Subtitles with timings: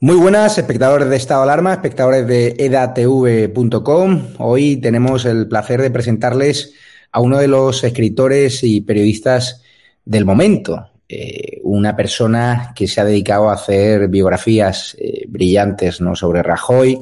[0.00, 4.28] Muy buenas, espectadores de Estado de Alarma, espectadores de edatv.com.
[4.38, 6.72] Hoy tenemos el placer de presentarles
[7.10, 9.60] a uno de los escritores y periodistas
[10.04, 16.14] del momento, eh, una persona que se ha dedicado a hacer biografías eh, brillantes ¿no?
[16.14, 17.00] sobre Rajoy,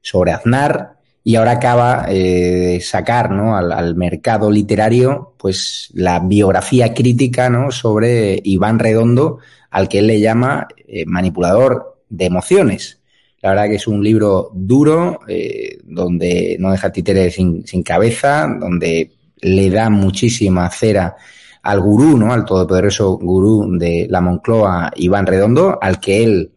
[0.00, 3.54] sobre Aznar, y ahora acaba eh, de sacar ¿no?
[3.54, 7.70] al, al, mercado literario pues la biografía crítica ¿no?
[7.70, 10.68] sobre Iván Redondo, al que él le llama
[11.04, 13.00] manipulador de emociones.
[13.40, 18.46] La verdad que es un libro duro, eh, donde no deja títeres sin, sin, cabeza,
[18.60, 21.16] donde le da muchísima cera
[21.62, 22.32] al gurú, ¿no?
[22.32, 26.52] Al todopoderoso gurú de la Moncloa, Iván Redondo, al que él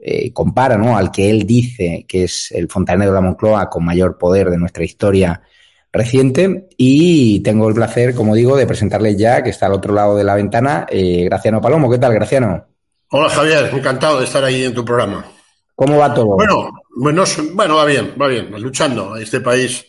[0.00, 0.96] eh, compara, ¿no?
[0.96, 4.58] Al que él dice que es el fontanero de la Moncloa con mayor poder de
[4.58, 5.42] nuestra historia
[5.92, 6.68] reciente.
[6.76, 10.24] Y tengo el placer, como digo, de presentarles ya, que está al otro lado de
[10.24, 11.90] la ventana, eh, Graciano Palomo.
[11.90, 12.67] ¿Qué tal, Graciano?
[13.10, 15.24] Hola Javier, encantado de estar ahí en tu programa.
[15.74, 16.26] ¿Cómo va todo?
[16.26, 19.16] Bueno, bueno, bueno va bien, va bien, luchando.
[19.16, 19.86] Este país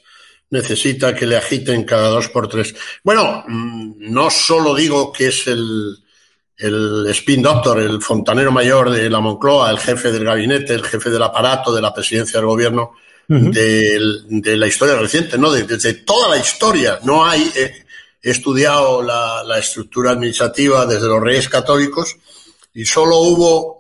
[0.52, 2.74] necesita que le agiten cada dos por tres.
[3.04, 5.98] Bueno, mm, no solo digo que es el,
[6.58, 11.10] el spin doctor, el fontanero mayor de la Moncloa, el jefe del gabinete, el jefe
[11.10, 12.92] del aparato de la presidencia del gobierno
[13.28, 13.52] uh -huh.
[13.52, 15.52] de, de, la historia reciente, ¿no?
[15.52, 17.00] De, desde toda la historia.
[17.04, 17.84] No hay, eh,
[18.22, 22.16] he estudiado la, la estructura administrativa desde los reyes católicos
[22.74, 23.80] y solo hubo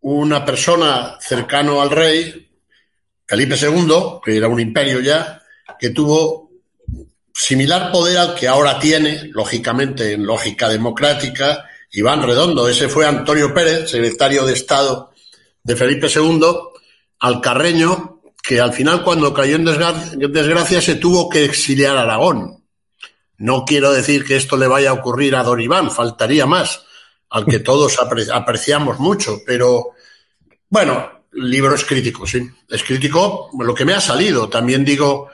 [0.00, 2.50] una persona cercano al rey,
[3.26, 5.42] Felipe II, que era un imperio ya,
[5.78, 6.50] que tuvo
[7.32, 12.68] similar poder al que ahora tiene, lógicamente en lógica democrática, Iván Redondo.
[12.68, 15.12] Ese fue Antonio Pérez, secretario de Estado
[15.62, 16.42] de Felipe II,
[17.20, 22.62] alcarreño, que al final cuando cayó en desgracia se tuvo que exiliar a Aragón.
[23.38, 26.84] No quiero decir que esto le vaya a ocurrir a Don Iván, faltaría más
[27.34, 29.90] al que todos apre apreciamos mucho, pero
[30.68, 32.48] bueno, el libro es crítico, sí.
[32.68, 34.48] Es crítico lo que me ha salido.
[34.48, 35.28] También digo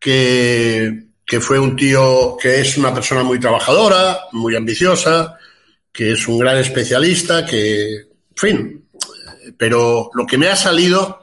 [0.00, 5.38] que, que fue un tío que es una persona muy trabajadora, muy ambiciosa,
[5.92, 8.88] que es un gran especialista, que, en fin,
[9.56, 11.20] pero lo que me ha salido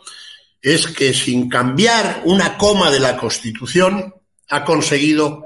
[0.62, 4.16] es que sin cambiar una coma de la Constitución
[4.48, 5.44] ha conseguido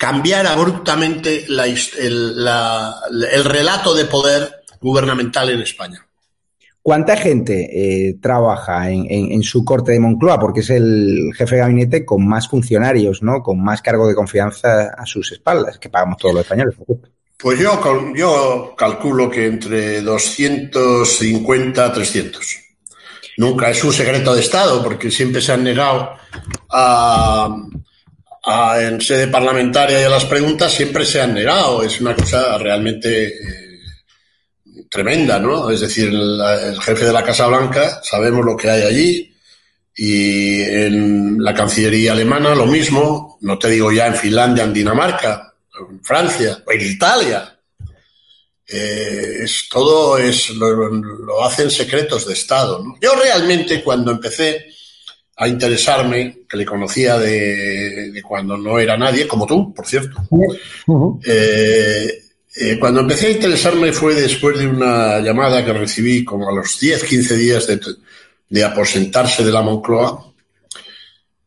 [0.00, 6.06] cambiar abruptamente la, el, la, el, relato de poder gubernamental en España.
[6.80, 7.68] ¿Cuánta gente
[8.08, 10.40] eh, trabaja en, en, en, su corte de Moncloa?
[10.40, 13.42] Porque es el jefe de gabinete con más funcionarios, ¿no?
[13.42, 16.76] Con más cargo de confianza a sus espaldas, que pagamos todos los españoles.
[17.36, 17.78] Pues yo,
[18.16, 22.56] yo calculo que entre 250 a 300.
[23.36, 26.14] Nunca es un secreto de Estado, porque siempre se han negado
[26.70, 27.54] a,
[28.44, 31.82] en sede parlamentaria y a las preguntas siempre se han negado.
[31.82, 33.80] Es una cosa realmente eh,
[34.88, 35.70] tremenda, ¿no?
[35.70, 39.34] Es decir, el, jefe de la Casa Blanca, sabemos lo que hay allí,
[39.96, 45.54] y en la Cancillería alemana lo mismo, no te digo ya en Finlandia, en Dinamarca,
[45.78, 47.56] en Francia, en Italia.
[48.66, 52.82] Eh, es, todo es, lo, hacen secretos de Estado.
[53.00, 54.72] Yo realmente cuando empecé
[55.40, 60.20] a interesarme, que le conocía de, cuando no era nadie, como tú, por cierto.
[61.24, 62.24] Eh,
[62.56, 66.78] eh, cuando empecé a interesarme fue después de una llamada que recibí como a los
[66.78, 67.80] 10, 15 días de,
[68.50, 70.30] de aposentarse de la Moncloa.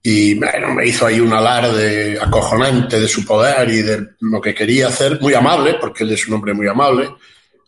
[0.01, 4.55] Y bueno, me hizo ahí un alarde acojonante de su poder y de lo que
[4.55, 7.09] quería hacer, muy amable, porque él es un hombre muy amable,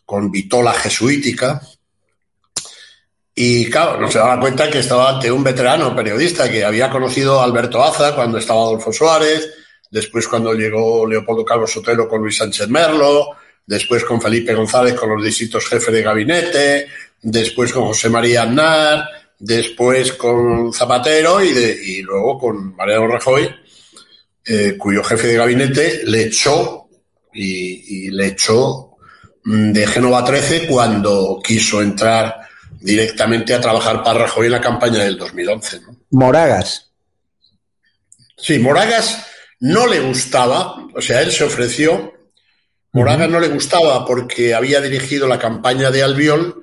[0.04, 1.62] con vitola jesuítica,
[3.38, 7.38] y claro, no se daba cuenta que estaba ante un veterano periodista que había conocido
[7.38, 9.52] a Alberto Aza cuando estaba Adolfo Suárez,
[9.90, 13.32] después cuando llegó Leopoldo Calvo Sotelo con Luis Sánchez Merlo,
[13.66, 16.86] después con Felipe González con los distintos jefes de gabinete,
[17.20, 19.06] después con José María Aznar,
[19.38, 23.54] después con Zapatero y, de, y luego con Mariano Rajoy,
[24.46, 26.88] eh, cuyo jefe de gabinete le echó
[27.34, 28.96] y, y le echó
[29.44, 32.45] mm, de Génova 13 cuando quiso entrar
[32.80, 35.80] directamente a trabajar para Rajoy en la campaña del 2011.
[36.10, 36.90] Moragas.
[38.36, 39.26] Sí, Moragas
[39.60, 42.12] no le gustaba, o sea, él se ofreció.
[42.92, 46.62] Moragas no le gustaba porque había dirigido la campaña de Albiol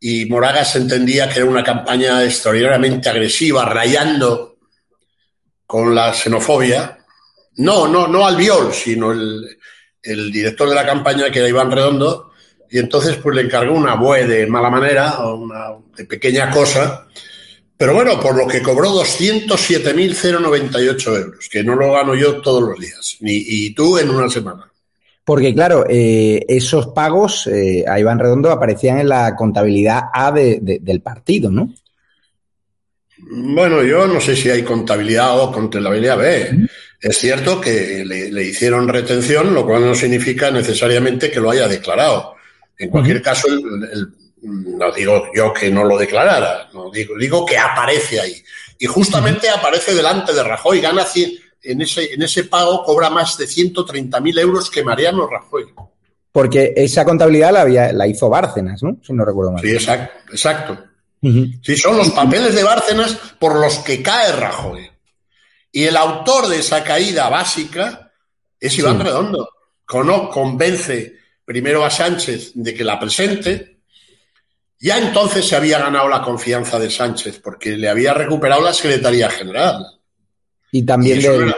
[0.00, 4.56] y Moragas entendía que era una campaña extraordinariamente agresiva, rayando
[5.66, 6.98] con la xenofobia.
[7.56, 9.58] No, no, no Albiol, sino el,
[10.02, 12.29] el director de la campaña, que era Iván Redondo,
[12.70, 17.06] y entonces pues le encargó una bue de mala manera, o una de pequeña cosa,
[17.80, 22.78] pero bueno, por lo que cobró 207.098 euros, que no lo gano yo todos los
[22.78, 24.70] días, ni y tú en una semana.
[25.24, 31.00] Porque claro, eh, esos pagos eh, a Iván Redondo aparecían en la contabilidad A del
[31.02, 31.72] partido, ¿no?
[33.16, 36.66] Bueno, yo no sé si hay contabilidad O contabilidad B.
[37.00, 41.66] Es cierto que le, le, hicieron retención, lo cual no significa necesariamente que lo haya
[41.66, 42.34] declarado.
[42.80, 43.46] En cualquier caso,
[44.42, 48.42] no digo yo que no lo declarara, no digo, digo que aparece ahí.
[48.78, 51.04] Y justamente aparece delante de Rajoy, gana
[51.62, 55.66] en ese, en ese pago cobra más de 130.000 euros que Mariano Rajoy.
[56.32, 58.96] Porque esa contabilidad la, había, la hizo Bárcenas, ¿no?
[59.02, 59.62] Si no recuerdo mal.
[59.62, 60.32] Sí, exacto.
[60.32, 60.78] exacto.
[61.20, 64.90] Sí, son los papeles de Bárcenas por los que cae Rajoy.
[65.70, 68.10] Y el autor de esa caída básica
[68.58, 69.50] es Iván Redondo.
[69.84, 71.19] Cono, convence
[71.50, 73.80] primero a Sánchez de que la presente,
[74.78, 79.28] ya entonces se había ganado la confianza de Sánchez porque le había recuperado la Secretaría
[79.28, 79.84] General.
[80.70, 81.54] Y también y de...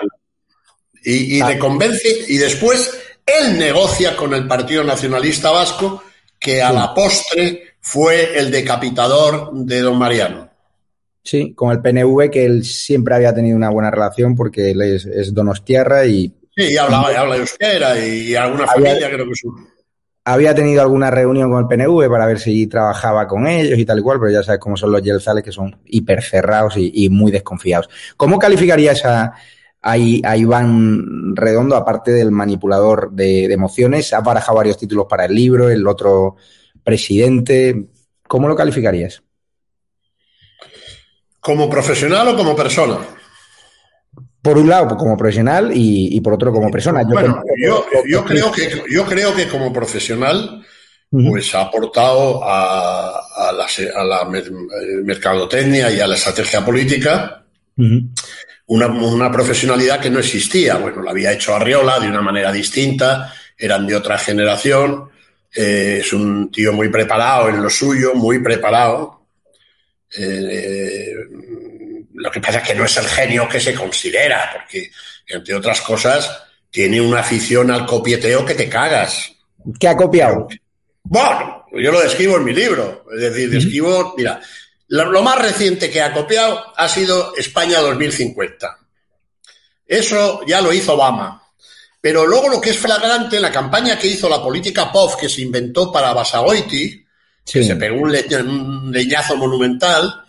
[1.04, 6.02] Y, y convence, y después él negocia con el Partido Nacionalista Vasco,
[6.38, 10.48] que a la postre fue el decapitador de don Mariano.
[11.22, 15.04] Sí, con el PNV, que él siempre había tenido una buena relación porque él es,
[15.04, 16.32] es donostiarra y...
[16.56, 19.44] Sí, y hablaba, y habla euskera y alguna familia creo que es
[20.24, 23.98] había tenido alguna reunión con el PNV para ver si trabajaba con ellos y tal
[23.98, 27.32] y cual, pero ya sabes cómo son los Yelzales, que son hiper cerrados y, muy
[27.32, 27.88] desconfiados.
[28.16, 29.34] ¿Cómo calificarías a,
[29.80, 34.12] a, Iván Redondo, aparte del manipulador de, emociones?
[34.12, 36.36] Ha barajado varios títulos para el libro, el otro
[36.84, 37.88] presidente.
[38.28, 39.22] ¿Cómo lo calificarías?
[41.40, 42.98] ¿Como profesional o como persona?
[44.42, 47.02] Por un lado como profesional y, por otro como persona.
[47.02, 47.42] Yo, bueno,
[48.06, 50.64] yo, creo que, yo creo que como profesional
[51.10, 54.28] pues ha aportado a, la,
[55.04, 57.44] mercadotecnia y a la estrategia política
[58.66, 60.76] una, profesionalidad que no existía.
[60.76, 65.10] Bueno, la había hecho Arriola de una manera distinta, eran de otra generación,
[65.54, 69.26] eh, es un tío muy preparado en lo suyo, muy preparado.
[70.16, 71.14] Eh,
[72.22, 74.92] lo que pasa es que no es el genio que se considera, porque,
[75.26, 76.30] entre otras cosas,
[76.70, 79.32] tiene una afición al copieteo que te cagas.
[79.78, 80.48] ¿Qué ha copiado?
[81.02, 83.04] Bueno, yo lo describo en mi libro.
[83.12, 84.40] Es decir, describo, mira,
[84.86, 88.78] lo, más reciente que ha copiado ha sido España 2050.
[89.84, 91.42] Eso ya lo hizo Obama.
[92.00, 95.42] Pero luego lo que es flagrante, la campaña que hizo la política POF que se
[95.42, 97.04] inventó para Basagoiti,
[97.44, 100.21] que se pegó un leñazo monumental,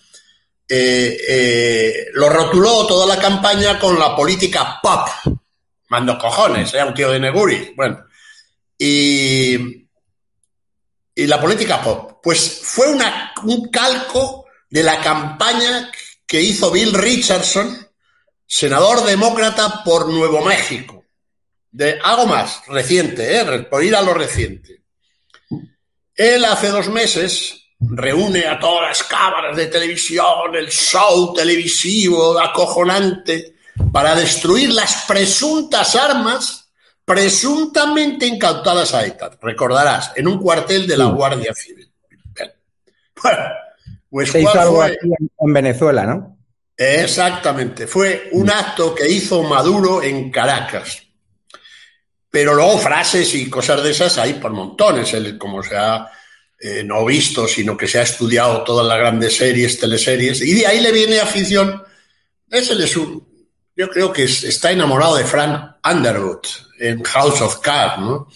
[0.75, 5.07] eh, eh, lo rotuló toda la campaña con la política pop.
[5.89, 7.73] Mando cojones, era un tío de Neguri.
[7.75, 8.05] Bueno,
[8.75, 9.85] y,
[11.15, 12.19] la política pop.
[12.23, 15.91] Pues fue un calco de la campaña
[16.25, 17.87] que hizo Bill Richardson
[18.47, 21.05] senador demócrata por Nuevo México.
[21.69, 23.59] De algo más, reciente, ¿eh?
[23.69, 24.81] por ir a lo reciente.
[26.15, 33.55] Él hace dos meses reúne a todas las cámaras de televisión, el show televisivo acojonante,
[33.91, 36.69] para destruir las presuntas armas
[37.05, 39.31] presuntamente incautadas a ETA.
[39.41, 41.89] Recordarás, en un cuartel de la Guardia Civil.
[43.21, 43.43] Bueno,
[44.09, 45.09] pues Se hizo algo aquí
[45.39, 46.37] en Venezuela, ¿no?
[46.75, 51.03] Exactamente, fue un acto que hizo Maduro en Caracas.
[52.29, 56.09] Pero luego frases y cosas de esas hay por montones, como se ha
[56.65, 60.65] eh, no visto, sino que se ha estudiado todas las grandes series, teleseries, y de
[60.65, 61.83] ahí le viene afición.
[62.49, 63.21] Ese es un,
[63.75, 66.45] yo creo que está enamorado de Frank Underwood
[66.79, 68.29] en House of Cards, ¿no?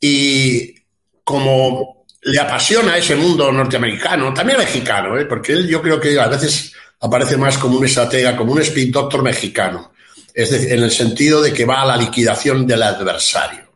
[0.00, 0.74] Y
[1.22, 5.26] como le apasiona ese mundo norteamericano, también mexicano, ¿eh?
[5.26, 8.90] porque él yo creo que a veces aparece más como un estratega, como un spin
[8.90, 9.92] doctor mexicano,
[10.34, 13.70] es decir, en el sentido de que va a la liquidación del adversario.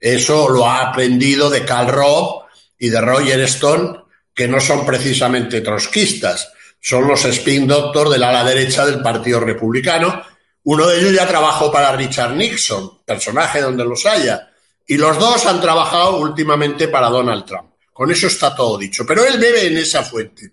[0.00, 2.41] Eso lo ha aprendido de Karl Robb
[2.82, 3.96] y de Roger Stone,
[4.34, 10.20] que no son precisamente trotskistas, son los spin doctor del ala derecha del Partido Republicano.
[10.64, 14.50] Uno de ellos ya trabajó para Richard Nixon, personaje donde los haya,
[14.84, 17.70] y los dos han trabajado últimamente para Donald Trump.
[17.92, 19.06] Con eso está todo dicho.
[19.06, 20.50] Pero él bebe en esa fuente.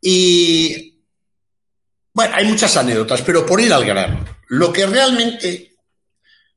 [0.00, 1.02] Y
[2.12, 5.69] bueno, hay muchas anécdotas, pero por ir al grano, lo que realmente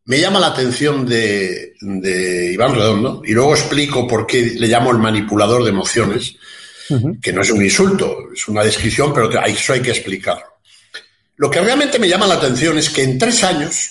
[0.06, 1.74] me llama la atención de,
[2.54, 6.36] Iván Redondo, y luego explico por qué le llamo el manipulador de emociones,
[7.22, 10.46] que no es un insulto, es una descripción, pero eso hay que explicarlo.
[11.38, 13.90] Lo que realmente me llama la atención es que en tres años,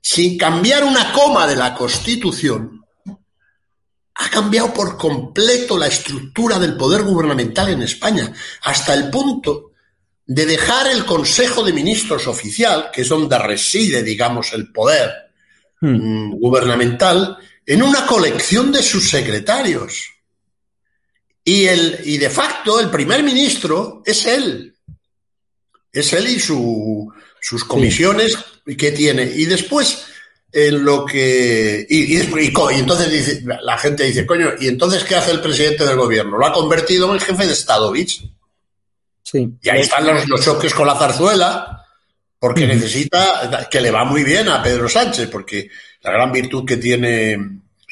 [0.00, 2.84] sin cambiar una coma de la Constitución,
[4.14, 8.32] ha cambiado por completo la estructura del poder gubernamental en España,
[8.62, 9.67] hasta el punto
[10.28, 15.10] de dejar el Consejo de Ministros oficial, que es donde reside, digamos, el poder
[15.80, 15.88] hmm.
[15.88, 20.10] mm, gubernamental, en una colección de sus secretarios.
[21.42, 24.76] Y, el, y de facto el primer ministro es él.
[25.90, 28.36] Es él y su, sus comisiones
[28.76, 29.22] que tiene.
[29.22, 30.04] Y después
[30.52, 31.86] en lo que.
[31.88, 36.36] Y, entonces dice, la gente dice, coño, ¿y entonces qué hace el presidente del gobierno?
[36.36, 38.28] Lo ha convertido en jefe de Estado, ¿vich?
[39.30, 39.46] Sí.
[39.60, 41.84] Y ahí están los, choques con la zarzuela,
[42.38, 45.68] porque necesita, que le va muy bien a Pedro Sánchez, porque
[46.00, 47.32] la gran virtud que tiene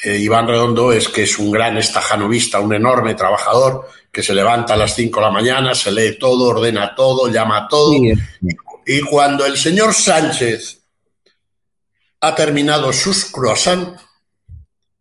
[0.02, 4.72] eh, Iván Redondo es que es un gran estajanovista, un enorme trabajador, que se levanta
[4.72, 7.92] a las 5 de la mañana, se lee todo, ordena todo, llama todo.
[8.86, 10.80] y cuando el señor Sánchez
[12.22, 14.00] ha terminado sus croissants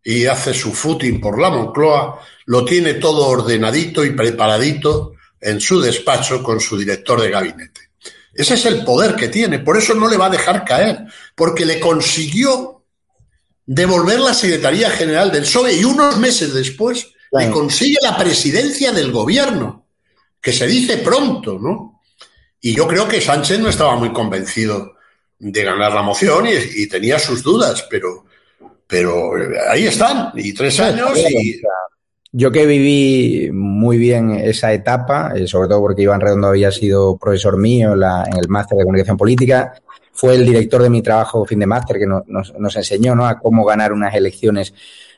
[0.04, 5.80] y hace su footing por la Moncloa, lo tiene todo ordenadito y preparadito en su
[5.80, 7.80] despacho con su director de gabinete.
[8.32, 11.64] Ese es el poder que tiene, por eso no le va a dejar caer, porque
[11.64, 12.84] le consiguió
[13.64, 19.10] devolver la Secretaría General del PSOE y unos meses después le consigue la presidencia del
[19.10, 19.86] gobierno,
[20.40, 22.02] que se dice pronto, ¿no?
[22.60, 24.94] Y yo creo que Sánchez no estaba muy convencido
[25.38, 28.24] de ganar la moción y, tenía sus dudas, pero,
[28.86, 29.32] pero
[29.68, 31.60] ahí están, y tres años y...
[32.38, 37.16] Yo que viví muy bien esa etapa, eh, sobre todo porque Iván Redondo había sido
[37.16, 39.72] profesor mío en, el máster de comunicación política,
[40.12, 43.94] fue el director de mi trabajo fin de máster que nos, enseñó a cómo ganar
[43.94, 44.74] unas elecciones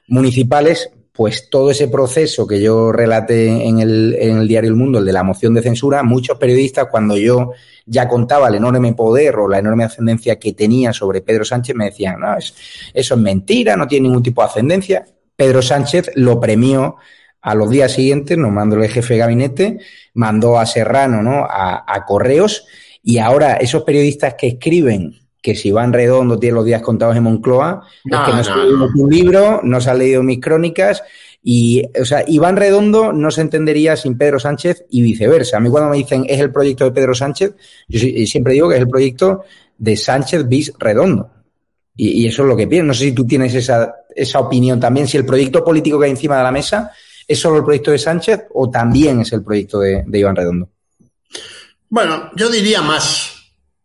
[0.07, 5.01] municipales, pues todo ese proceso que yo relaté en el, en el diario El Mundo,
[5.01, 7.51] el de la moción de censura, muchos periodistas cuando yo
[7.85, 11.87] ya contaba el enorme poder o la enorme ascendencia que tenía sobre Pedro Sánchez, me
[11.87, 12.55] decían, no, eso
[12.95, 15.05] es mentira, no tiene ningún tipo de ascendencia.
[15.39, 16.97] Pedro Sánchez lo premió
[17.41, 19.79] a los días siguientes, nos mandó el jefe de gabinete,
[20.15, 21.47] mandó a Serrano, ¿no?
[21.49, 22.67] A, Correos,
[23.05, 27.23] y ahora esos periodistas que escriben que si van redondo tiene los días contados en
[27.23, 31.05] Moncloa, es que no, se ha leído tu libro, no se ha leído mis crónicas
[31.41, 35.59] y, o sea, Iván Redondo no se entendería sin Pedro Sánchez y viceversa.
[35.59, 37.55] A mí cuando me dicen es el proyecto de Pedro Sánchez,
[37.87, 39.45] yo siempre digo que es el proyecto
[39.79, 41.31] de Sánchez bis Redondo.
[41.99, 42.87] Y, eso es lo que pienso.
[42.87, 46.13] No sé si tú tienes esa, esa opinión también, si el proyecto político que hay
[46.13, 46.91] encima de la mesa
[47.27, 50.71] es solo el proyecto de Sánchez o también es el proyecto de Iván Redondo.
[51.91, 53.35] Bueno, yo diría más.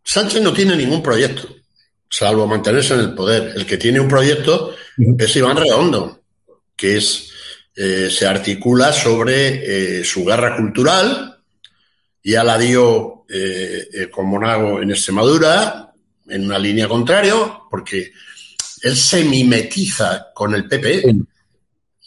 [0.02, 1.48] Sánchez no tiene ningún proyecto,
[2.08, 3.54] salvo mantenerse en el poder.
[3.56, 4.74] El que tiene un proyecto
[5.18, 6.20] es Iván Redondo,
[6.76, 7.30] que es
[7.74, 11.38] eh, se articula sobre eh, su guerra cultural.
[12.22, 15.93] Ya la dio eh, con Monago en Extremadura,
[16.28, 17.34] en una línea contraria,
[17.70, 18.12] porque
[18.82, 21.04] él se mimetiza con el PP.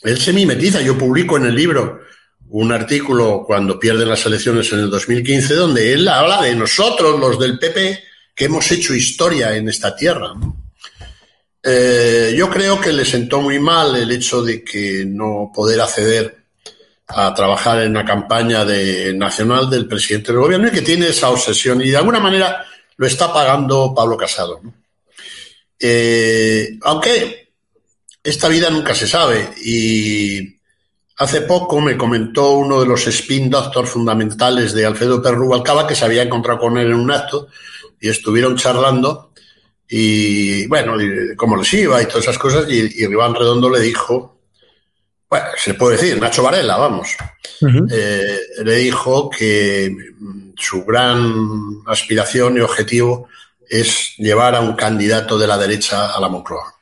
[0.03, 0.81] Él se mimetiza.
[0.81, 2.01] Yo publico en el libro
[2.49, 7.39] un artículo cuando pierden las elecciones en el 2015 donde él habla de nosotros, los
[7.39, 10.33] del PP, que hemos hecho historia en esta tierra.
[11.63, 16.37] Eh, yo creo que le sentó muy mal el hecho de que no poder acceder
[17.07, 21.29] a trabajar en la campaña de, nacional del presidente del gobierno y que tiene esa
[21.29, 22.65] obsesión y de alguna manera
[22.97, 24.59] lo está pagando Pablo Casado.
[25.79, 27.51] Eh, aunque
[28.23, 30.59] esta vida nunca se sabe y
[31.17, 35.95] hace poco me comentó uno de los spin doctors fundamentales de Alfredo Perru Alcaba que
[35.95, 37.47] se había encontrado con él en un acto
[38.01, 39.31] y estuvieron charlando
[39.87, 40.95] y bueno,
[41.37, 44.36] cómo les iba y todas esas cosas y, y Iván Redondo le dijo
[45.29, 47.09] bueno, se puede decir, Nacho Varela, vamos,
[47.91, 49.93] eh, le dijo que
[50.55, 53.27] su gran aspiración y objetivo
[53.69, 56.73] es llevar a un candidato de la derecha a la Moncloa,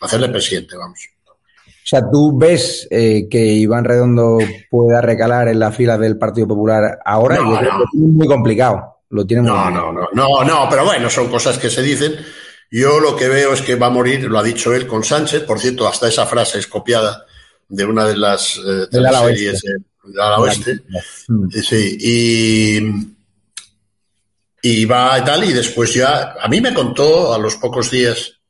[0.00, 0.98] hacerle presidente, vamos.
[1.26, 4.38] O sea, ¿tú ves eh, que Iván Redondo
[4.70, 7.36] pueda recalar en la fila del Partido Popular ahora?
[7.36, 8.98] No, Yo tiene muy complicado.
[9.08, 9.92] Lo tiene muy no, complicado.
[9.92, 12.14] no, no, no, no, pero bueno, son cosas que se dicen.
[12.70, 15.42] Yo lo que veo es que va a morir, lo ha dicho él con Sánchez,
[15.42, 17.26] por cierto, hasta esa frase es copiada
[17.70, 19.80] de una de las, eh, de las series de
[20.14, 20.80] la oeste.
[21.62, 22.78] Sí, y,
[24.62, 28.40] y va y tal, y después ya, a mí me contó a los pocos días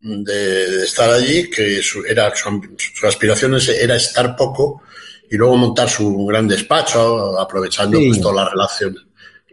[0.00, 4.82] de, estar allí que su, era, su, su, aspiración era estar poco
[5.30, 8.08] y luego montar su gran despacho, aprovechando sí.
[8.08, 9.02] pues, todas las relaciones,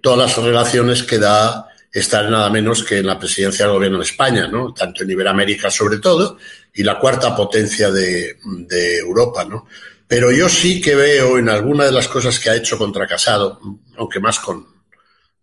[0.02, 4.06] todas las relaciones que da estar nada menos que en la presidencia del gobierno de
[4.06, 4.74] España, ¿no?
[4.74, 6.38] Tanto en Iberoamérica sobre todo,
[6.74, 8.38] y la cuarta potencia de,
[8.68, 9.68] de Europa, ¿no?
[10.08, 13.60] Pero yo sí que veo en alguna de las cosas que ha hecho contra Casado,
[13.98, 14.66] aunque más con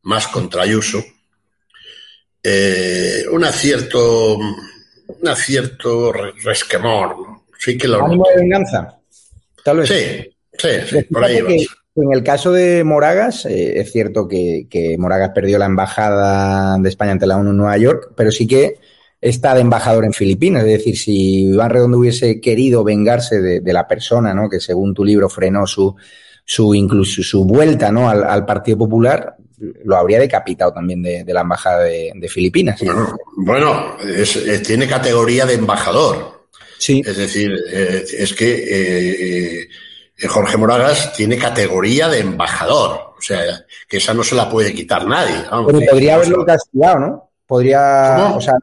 [0.02, 1.02] más contra Ayuso,
[2.42, 7.46] eh, un acierto, un acierto resquemor, ¿no?
[7.58, 8.98] Sí que lo ¿Ánimo de venganza?
[9.62, 9.88] Tal vez.
[9.88, 14.66] Sí, sí, sí por ahí que, En el caso de Moragas, eh, es cierto que,
[14.70, 18.46] que, Moragas perdió la embajada de España ante la ONU en Nueva York, pero sí
[18.46, 18.78] que
[19.20, 20.64] está de embajador en Filipinas.
[20.64, 24.48] Es decir, si Iván Redondo hubiese querido vengarse de, de la persona, ¿no?
[24.48, 25.94] Que según tu libro frenó su,
[26.44, 28.08] su incluso su vuelta, ¿no?
[28.08, 29.36] Al, al Partido Popular,
[29.84, 32.80] lo habría decapitado también de, de la embajada de, de Filipinas.
[32.82, 36.46] Bueno, bueno es, es, tiene categoría de embajador.
[36.78, 37.02] Sí.
[37.04, 39.68] Es decir, eh, es que eh,
[40.18, 43.10] eh, Jorge Moragas tiene categoría de embajador.
[43.18, 43.42] O sea,
[43.86, 45.34] que esa no se la puede quitar nadie.
[45.50, 47.30] Vamos, Pero podría haberlo castigado, ¿no?
[47.46, 48.36] Podría, ¿Cómo?
[48.36, 48.54] o sea,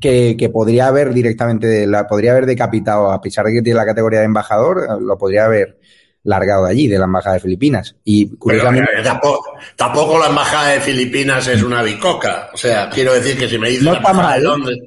[0.00, 3.86] que, que, podría haber directamente, la podría haber decapitado, a pesar de que tiene la
[3.86, 5.78] categoría de embajador, lo podría haber
[6.26, 7.94] largado de allí, de la embajada de Filipinas.
[8.04, 8.88] Y curiosamente.
[8.90, 12.50] Pero, tampoco, tampoco, la embajada de Filipinas es una bicoca.
[12.52, 14.78] O sea, quiero decir que si me dices no la embajada mal, de Londres.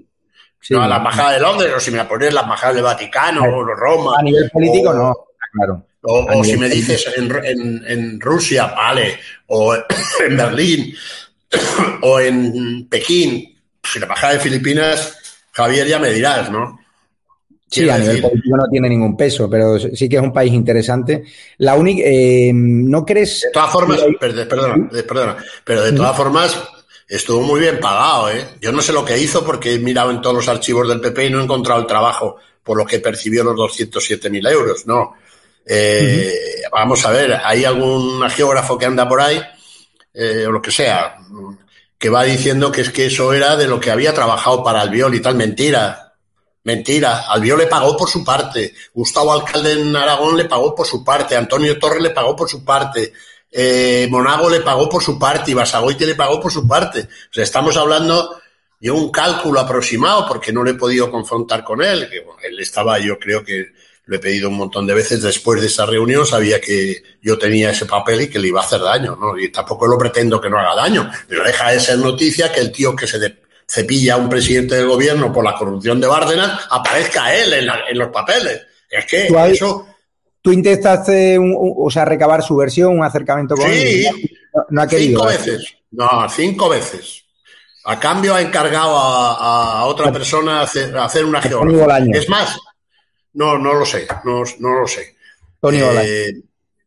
[0.61, 0.73] Sí.
[0.73, 4.17] No, la embajada de Londres, o si me pones la embajada del Vaticano, o Roma.
[4.19, 5.15] A nivel político, o, no,
[5.53, 5.85] claro.
[6.01, 9.75] O, o si me dices en, en, en, Rusia, vale, o
[10.27, 10.93] en Berlín,
[12.01, 13.48] o en Pekín,
[13.91, 15.17] si la embajada de Filipinas,
[15.51, 16.79] Javier, ya me dirás, ¿no?
[17.71, 21.23] Sí, a nivel político no tiene ningún peso, pero sí que es un país interesante.
[21.59, 23.41] La única, eh, ¿no crees?
[23.41, 26.59] De todas formas, perdona, perdona, perdona, pero de todas formas
[27.07, 28.43] estuvo muy bien pagado, ¿eh?
[28.59, 31.27] Yo no sé lo que hizo porque he mirado en todos los archivos del PP
[31.27, 35.13] y no he encontrado el trabajo por lo que percibió los 207.000 euros, no.
[35.65, 36.71] Eh, uh -huh.
[36.71, 39.39] Vamos a ver, hay algún geógrafo que anda por ahí,
[40.13, 41.17] eh, o lo que sea,
[41.99, 45.13] que va diciendo que es que eso era de lo que había trabajado para Albiol
[45.13, 46.15] y tal, mentira.
[46.63, 51.03] Mentira, Albiol le pagó por su parte, Gustavo Alcalde en Aragón le pagó por su
[51.03, 53.13] parte, Antonio Torres le pagó por su parte,
[53.51, 55.51] eh, Monago le pagó por su parte.
[55.51, 57.01] Y Basagoite le pagó por su parte.
[57.01, 58.39] O sea, estamos hablando
[58.79, 62.97] de un cálculo aproximado porque no le he podido confrontar con él, que él estaba,
[62.99, 63.73] yo creo que
[64.09, 67.69] lo he pedido un montón de veces después de esa reunión, sabía que yo tenía
[67.69, 69.37] ese papel y que le iba a hacer daño, ¿no?
[69.37, 72.71] Y tampoco lo pretendo que no haga daño, pero deja de ser noticia que el
[72.71, 73.19] tío que se
[73.67, 77.81] cepilla a un presidente del gobierno por la corrupción de Bárdenas, aparezca él en, la,
[77.87, 78.63] en los papeles.
[78.89, 79.85] Es que ¿Tú hay, eso...
[80.41, 84.31] ¿Tú intentaste, un, un, o sea, recabar su versión, un acercamiento con sí, él?
[84.55, 85.19] No, no ha querido.
[85.19, 85.75] Cinco veces.
[85.91, 87.23] No, cinco veces.
[87.85, 92.19] A cambio ha encargado a, a otra persona hacer, hacer una geografía.
[92.19, 92.57] Es más,
[93.33, 95.15] no, no lo sé, no, no lo sé.
[95.61, 96.41] Tony eh,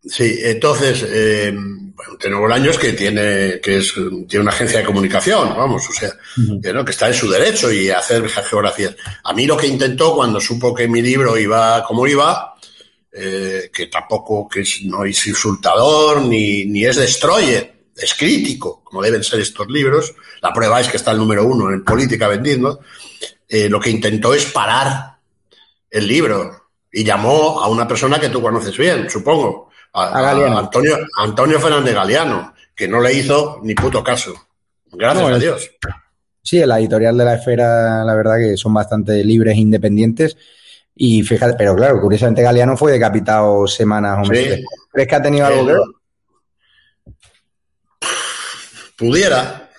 [0.04, 3.94] Sí, entonces, eh, bueno, Bolaños que tiene, que es,
[4.28, 6.62] tiene una agencia de comunicación, vamos, o sea, uh -huh.
[6.62, 6.84] que, ¿no?
[6.84, 8.96] que está en su derecho y hacer geografías.
[9.22, 12.54] A mí lo que intentó cuando supo que mi libro iba como iba,
[13.12, 19.02] eh, que tampoco que es, no es insultador ni, ni es destroyer, es crítico, como
[19.02, 20.14] deben ser estos libros.
[20.40, 22.80] La prueba es que está el número uno en política vendiendo.
[23.48, 25.11] Eh, lo que intentó es parar
[25.92, 31.60] el libro y llamó a una persona que tú conoces bien, supongo, a, Antonio, Antonio
[31.60, 34.34] Fernández Galeano, que no le hizo ni puto caso.
[34.90, 35.70] Gracias a Dios.
[36.42, 40.36] Sí, la editorial de la esfera, la verdad que son bastante libres e independientes.
[40.94, 44.64] Y fíjate, pero claro, curiosamente Galeano fue decapitado semanas o meses.
[44.90, 45.80] ¿Crees que ha tenido algo que ver?
[48.96, 49.70] Pudiera,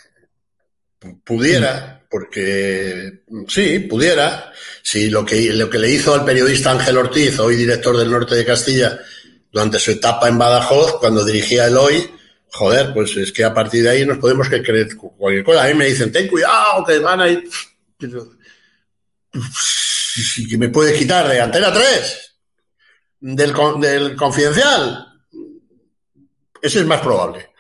[1.24, 4.54] pudiera, porque sí, pudiera.
[4.84, 8.36] Si lo que, lo que le hizo al periodista Ángel Ortiz, hoy director del Norte
[8.36, 9.00] de Castilla,
[9.52, 12.08] durante su etapa en Badajoz, cuando dirigía el hoy,
[12.52, 15.64] joder, pues es que a partir de ahí nos podemos que creer cualquier cosa.
[15.64, 17.50] A mí me dicen, ten cuidado, que van a ir.
[19.34, 22.36] Si me puede quitar de Antena 3,
[23.22, 25.08] del, del confidencial,
[26.62, 27.53] ese es más probable.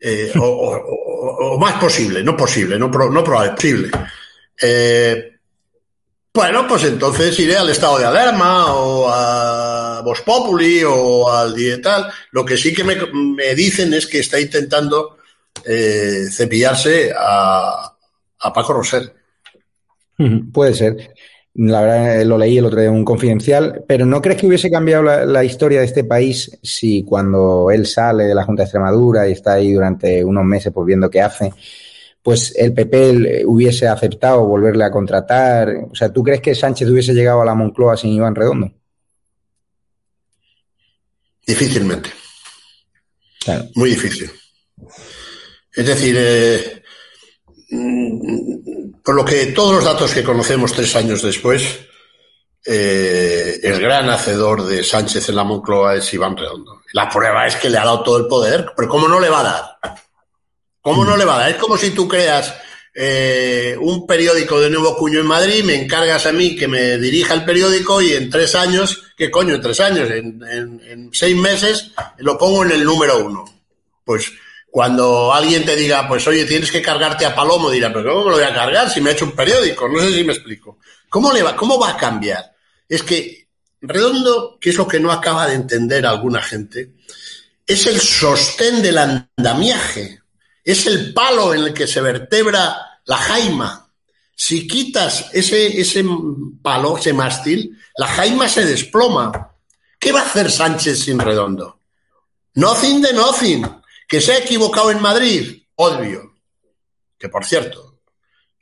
[0.00, 3.90] Eh, o, más posible, no posible, no, no probable, posible.
[4.60, 5.32] Eh,
[6.32, 12.10] bueno, pues entonces iré al estado de alarma o a Vos Populi o al Dietal.
[12.30, 15.18] Lo que sí que me, dicen es que está intentando
[15.64, 17.92] eh, cepillarse a,
[18.38, 19.12] a Paco Roser.
[20.52, 21.14] Puede ser.
[21.54, 24.70] La verdad, lo leí el otro día en un confidencial, pero ¿no crees que hubiese
[24.70, 29.28] cambiado la, historia de este país si cuando él sale de la Junta de Extremadura
[29.28, 31.52] y está ahí durante unos meses pues viendo qué hace,
[32.22, 35.74] pues el PP hubiese aceptado volverle a contratar?
[35.90, 38.72] O sea, ¿tú crees que Sánchez hubiese llegado a la Moncloa sin Iván Redondo?
[41.46, 42.10] Difícilmente.
[43.74, 44.30] Muy difícil.
[45.74, 46.82] Es decir, eh,
[49.10, 51.80] por lo que todos los datos que conocemos tres años después,
[52.64, 56.82] eh, el gran hacedor de Sánchez en la Moncloa es Iván Redondo.
[56.92, 59.40] La prueba es que le ha dado todo el poder, pero ¿cómo no le va
[59.40, 59.98] a dar?
[60.80, 61.50] ¿Cómo no le va a dar?
[61.50, 62.54] Es como si tú creas
[62.94, 67.34] eh, un periódico de nuevo cuño en Madrid, me encargas a mí que me dirija
[67.34, 69.56] el periódico y en tres años, ¿qué coño?
[69.56, 70.40] En tres años, en,
[70.86, 73.44] en seis meses, lo pongo en el número uno.
[74.04, 74.30] Pues
[74.70, 78.30] cuando alguien te diga, pues oye, tienes que cargarte a Palomo, dirá, pero ¿cómo me
[78.30, 79.88] lo voy a cargar si me ha hecho un periódico?
[79.88, 80.78] No sé si me explico.
[81.08, 82.54] ¿Cómo, le va, ¿Cómo va a cambiar?
[82.88, 83.48] Es que
[83.82, 86.92] Redondo, que es lo que no acaba de entender alguna gente,
[87.66, 90.20] es el sostén del andamiaje,
[90.62, 93.90] es el palo en el que se vertebra la jaima.
[94.34, 96.04] Si quitas ese, ese
[96.62, 99.52] palo, ese mástil, la jaima se desploma.
[99.98, 101.80] ¿Qué va a hacer Sánchez sin Redondo?
[102.54, 103.79] Nothing de nothing.
[104.10, 105.62] ¿Que se ha equivocado en Madrid?
[105.76, 106.34] Obvio.
[107.16, 108.00] Que por cierto,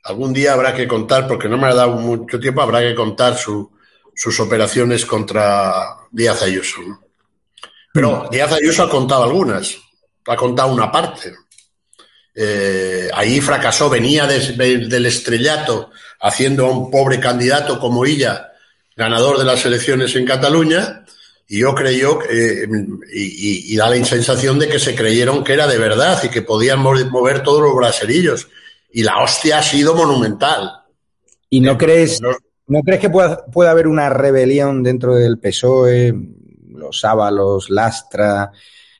[0.03, 3.35] algún día habrá que contar, porque no me ha dado mucho tiempo, habrá que contar
[3.35, 5.73] sus operaciones contra
[6.11, 6.81] Díaz Ayuso.
[7.91, 8.29] Pero mm.
[8.29, 9.75] Díaz Ayuso ha contado algunas,
[10.27, 11.33] ha contado una parte.
[12.35, 15.89] Eh, ahí fracasó, venía del estrellato
[16.21, 18.51] haciendo a un pobre candidato como ella,
[18.95, 21.05] ganador de las elecciones en Cataluña,
[21.51, 22.67] y yo creyó, eh,
[23.11, 26.79] y, da la sensación de que se creyeron que era de verdad y que podían
[26.79, 28.47] mover todos los braserillos.
[28.91, 30.83] Y la hostia ha sido monumental.
[31.49, 36.13] ¿Y no crees, no, crees que pueda, pueda, haber una rebelión dentro del PSOE?
[36.67, 38.51] Los Ábalos, Lastra,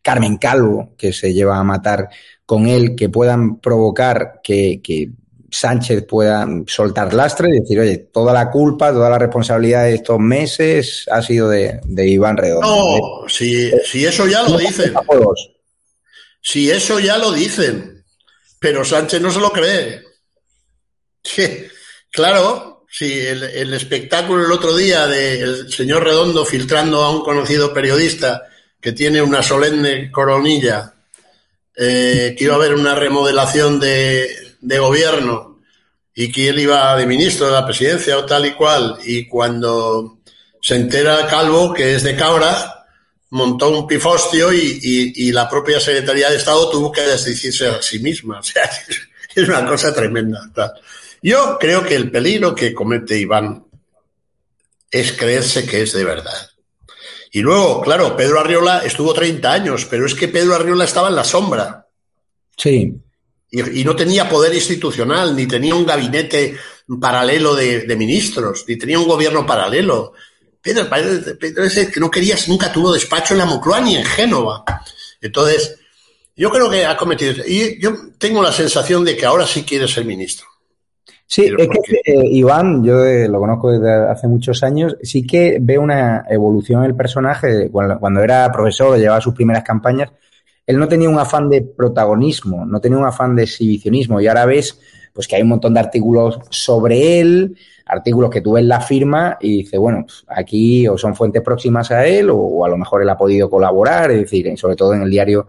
[0.02, 2.10] Carmen Calvo, que se lleva a matar
[2.48, 5.12] con él, que puedan provocar que, que
[5.52, 10.20] Sánchez pueda soltar lastre y decir, oye, toda la culpa, toda la responsabilidad de estos
[10.20, 13.22] meses ha sido de, Iván Redondo.
[13.22, 14.94] No, si, si eso ya lo dicen.
[16.42, 18.04] Si eso ya lo dicen.
[18.60, 20.02] Pero Sánchez no se lo cree.
[22.12, 28.44] claro, si el, espectáculo el otro día del señor Redondo filtrando a un conocido periodista
[28.82, 30.94] que tiene una solemne coronilla,
[31.76, 35.60] eh, que iba a haber una remodelación de, de gobierno
[36.14, 40.20] y que él iba de ministro de la presidencia o tal y cual, y cuando
[40.62, 42.86] se entera Calvo, que es de Cabra,
[43.30, 48.40] montó un pifostio y, la propia Secretaría de Estado tuvo que desdecirse a sí misma.
[48.40, 48.70] O sea,
[49.44, 50.42] es una cosa tremenda.
[51.22, 53.64] Yo creo que el peligro que comete Iván
[54.92, 56.50] es creerse que es de verdad.
[57.32, 61.16] Y luego, claro, Pedro Arriola estuvo 30 años, pero es que Pedro Arriola estaba en
[61.16, 61.88] la sombra.
[62.58, 63.00] Sí
[63.52, 66.56] y, no tenía poder institucional, ni tenía un gabinete
[67.00, 70.14] paralelo de, ministros, ni tenía un gobierno paralelo.
[70.62, 70.88] Pedro,
[71.40, 74.64] Pedro es que no querías, nunca tuvo despacho en la Moncloa ni en Génova.
[75.22, 75.80] Entonces,
[76.36, 77.34] yo creo que ha cometido.
[77.46, 80.48] Y yo tengo la sensación de que ahora sí quiere ser ministro.
[81.26, 85.60] Sí, es que eh, Iván, yo eh, lo conozco desde hace muchos años, sí que
[85.62, 87.70] veo una evolución en el personaje.
[87.72, 90.10] Cuando, cuando era profesor, llevaba sus primeras campañas,
[90.70, 94.46] él no tenía un afán de protagonismo, no tenía un afán de exhibicionismo y ahora
[94.46, 94.80] ves
[95.12, 99.40] pues que hay un montón de artículos sobre él, artículos que tú ves la firma
[99.42, 103.02] y dices, bueno, pues aquí o son fuentes próximas a él o, a lo mejor
[103.02, 105.48] él ha podido colaborar, es decir, sobre todo en el diario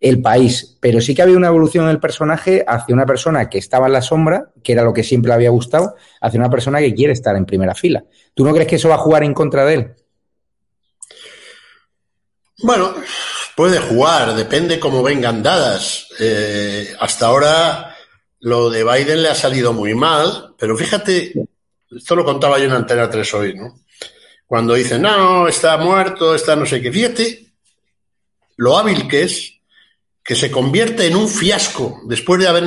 [0.00, 0.76] El País.
[0.80, 3.92] Pero sí que había una evolución en el personaje hacia una persona que estaba en
[3.92, 7.12] la sombra, que era lo que siempre le había gustado, hacia una persona que quiere
[7.12, 8.02] estar en primera fila.
[8.34, 9.94] ¿Tú no crees que eso va a jugar en contra de él?
[12.64, 12.94] Bueno,
[13.56, 16.08] puede jugar, depende cómo vengan dadas.
[16.20, 17.96] Eh, hasta ahora
[18.40, 21.32] lo de Biden le ha salido muy mal, pero fíjate,
[21.90, 23.80] esto lo contaba yo en Antena 3 hoy, ¿no?
[24.46, 26.92] Cuando dicen, no, está muerto, está no sé qué.
[26.92, 27.46] Fíjate
[28.56, 29.54] lo hábil que es
[30.24, 32.64] que se convierte en un fiasco después de haber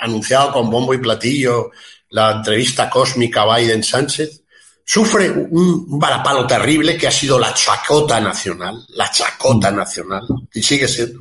[0.00, 1.70] anunciado con bombo y platillo
[2.10, 4.42] la entrevista cósmica Biden-Sánchez.
[4.84, 10.88] Sufre un varapalo terrible que ha sido la chacota nacional, la chacota nacional, y sigue
[10.88, 11.20] siendo.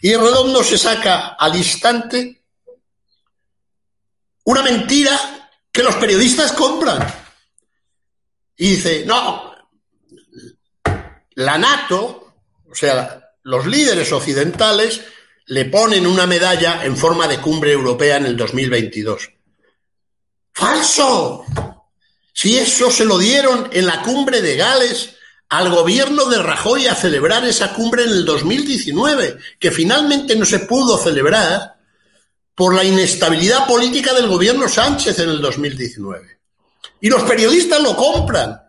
[0.00, 2.42] Y Redondo se saca al instante
[4.44, 7.06] una mentira que los periodistas compran.
[8.56, 9.54] Y dice, no,
[11.34, 12.34] la NATO,
[12.70, 15.02] o sea, los líderes occidentales
[15.46, 19.30] le ponen una medalla en forma de cumbre europea en el 2022.
[20.52, 21.44] ¡Falso!
[22.36, 25.16] Si eso se lo dieron en la cumbre de Gales
[25.48, 30.58] al gobierno de Rajoy a celebrar esa cumbre en el 2019, que finalmente no se
[30.58, 31.76] pudo celebrar
[32.54, 36.26] por la inestabilidad política del gobierno Sánchez en el 2019.
[37.00, 38.60] Y los periodistas lo compran.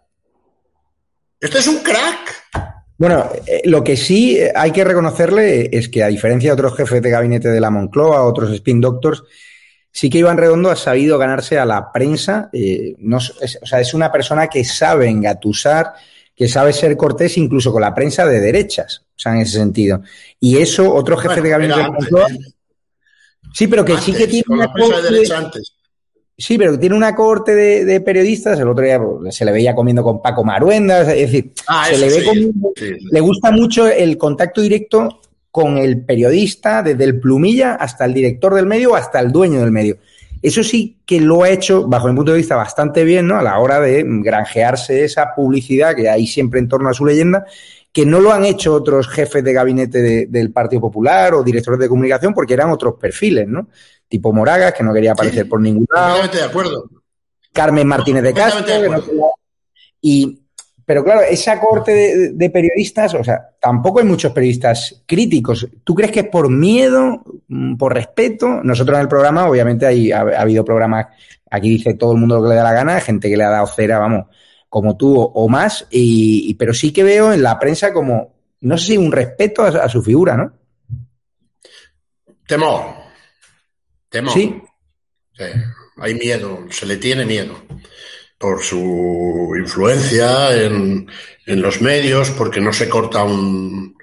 [1.37, 2.45] Este es un crack.
[2.97, 7.01] Bueno, eh, lo que sí hay que reconocerle es que, a diferencia de otros jefes
[7.01, 9.23] de gabinete de la Moncloa, otros spin doctors,
[9.97, 12.51] sí que Iván Redondo ha sabido ganarse a la prensa.
[12.53, 15.93] Eh, no, es, o sea, es una persona que sabe engatusar,
[16.35, 20.03] que sabe ser cortés incluso con la prensa de derechas, o sea, en ese sentido.
[20.39, 22.27] Y eso, otros jefes de gabinete de Moncloa
[23.55, 25.61] Sí, pero que sí que tiene una corte.
[26.37, 28.59] Sí, pero tiene una corte de, periodistas.
[28.59, 31.07] El otro día pues, se le veía comiendo con Paco Maruendas.
[31.07, 32.53] Es decir, ah, se le ve
[33.09, 35.21] Le gusta mucho el contacto directo
[35.57, 39.71] con el periodista, desde el plumilla hasta el director del medio, hasta el dueño del
[39.71, 39.97] medio.
[40.39, 43.37] Eso sí que lo ha hecho, bajo mi punto de vista, bastante bien, ¿no?
[43.39, 47.43] A la hora de granjearse esa publicidad que hay siempre en torno a su leyenda
[47.91, 51.89] que no lo han hecho otros jefes de gabinete del Partido Popular o directores de
[51.89, 53.69] comunicación porque eran otros perfiles, ¿no?
[54.07, 56.27] Tipo Moragas, que no quería aparecer por ningún lado.
[56.27, 56.87] de acuerdo.
[57.51, 58.63] Carmen Martínez de Castro.
[59.99, 60.39] y,
[60.87, 65.67] pero claro, esa corte de, periodistas, o sea, tampoco hay muchos periodistas críticos.
[65.83, 68.61] ¿Tú crees que es por miedo, mm, por respeto?
[68.63, 71.07] Nosotros en el programa, obviamente, hay, ha, ha habido programas,
[71.51, 73.49] aquí dice todo el mundo lo que le da la gana, gente que le ha
[73.49, 74.27] dado cera, vamos,
[74.69, 78.85] como tú o, más, y, pero sí que veo en la prensa como, no sé
[78.85, 80.53] si un respeto a, su figura, ¿no?
[82.47, 82.95] Temor.
[84.07, 84.33] Temor.
[84.33, 84.55] Sí.
[85.97, 87.55] Hay miedo, se le tiene miedo
[88.37, 91.09] por su influencia en,
[91.45, 93.97] en los medios, porque no se corta un,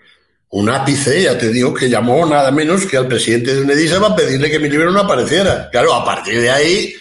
[0.51, 4.17] un ápice, ya te digo, que llamó nada menos que al presidente de UNEDISA para
[4.17, 5.69] pedirle que mi libro no apareciera.
[5.71, 6.95] Claro, a partir de ahí,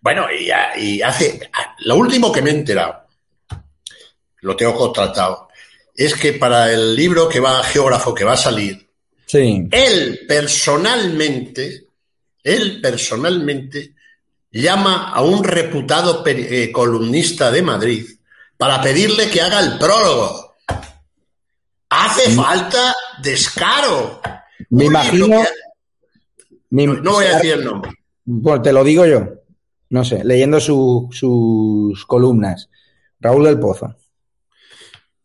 [0.00, 1.40] bueno, y, y hace,
[1.80, 3.06] lo último que me he enterado,
[4.40, 5.48] lo tengo contratado,
[5.94, 8.88] es que para el libro que va, geógrafo, que va a salir,
[9.32, 11.86] él personalmente,
[12.42, 13.94] él personalmente
[14.50, 18.06] llama a un reputado eh, columnista de Madrid
[18.56, 20.56] para pedirle que haga el prólogo.
[21.90, 22.36] Hace mm.
[22.36, 24.20] falta descaro.
[24.70, 25.42] Me imagino.
[26.70, 27.92] no, voy a decir el nombre.
[28.42, 29.26] Pues te lo digo yo.
[29.90, 32.68] No sé, leyendo sus columnas.
[33.20, 33.94] Raúl del Pozo.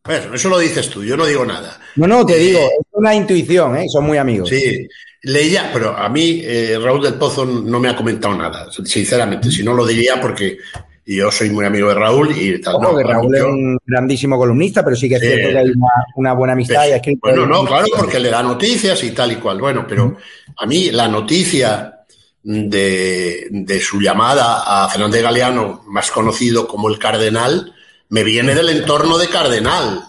[0.06, 1.80] Bueno, eso lo dices tú, yo no digo nada.
[1.96, 3.86] No, no, te digo, es una intuición, ¿eh?
[3.88, 4.50] son muy amigos.
[4.50, 4.88] Sí,
[5.24, 9.64] leía, pero a mí eh, Raúl del Pozo no me ha comentado nada, sinceramente, si
[9.64, 10.58] no lo diría porque
[11.06, 12.76] yo soy muy amigo de Raúl y tal.
[12.82, 15.74] no, Raúl es un grandísimo columnista, pero sí que es cierto que hay
[16.16, 16.86] una, buena amistad.
[16.88, 19.60] y bueno, no, claro, porque le da noticias y tal y cual.
[19.60, 20.16] Bueno, pero
[20.58, 22.06] a mí la noticia
[22.42, 27.74] de, de su llamada a Fernández Galeano, más conocido como el Cardenal,
[28.10, 30.04] me viene del entorno de Cardenal,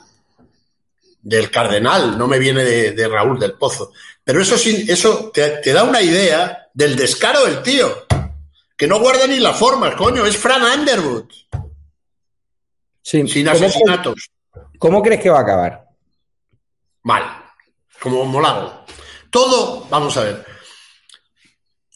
[1.22, 3.92] del Cardenal, no me viene de, Raúl del Pozo.
[4.24, 8.06] Pero eso, eso te, da una idea del descaro del tío,
[8.76, 11.30] que no guarda ni la forma, coño, es Fran Underwood.
[13.02, 14.30] sin asesinatos.
[14.78, 15.84] ¿Cómo crees que va a acabar?
[17.02, 17.22] Mal,
[18.00, 18.84] como Molago.
[19.30, 20.46] Todo, vamos a ver,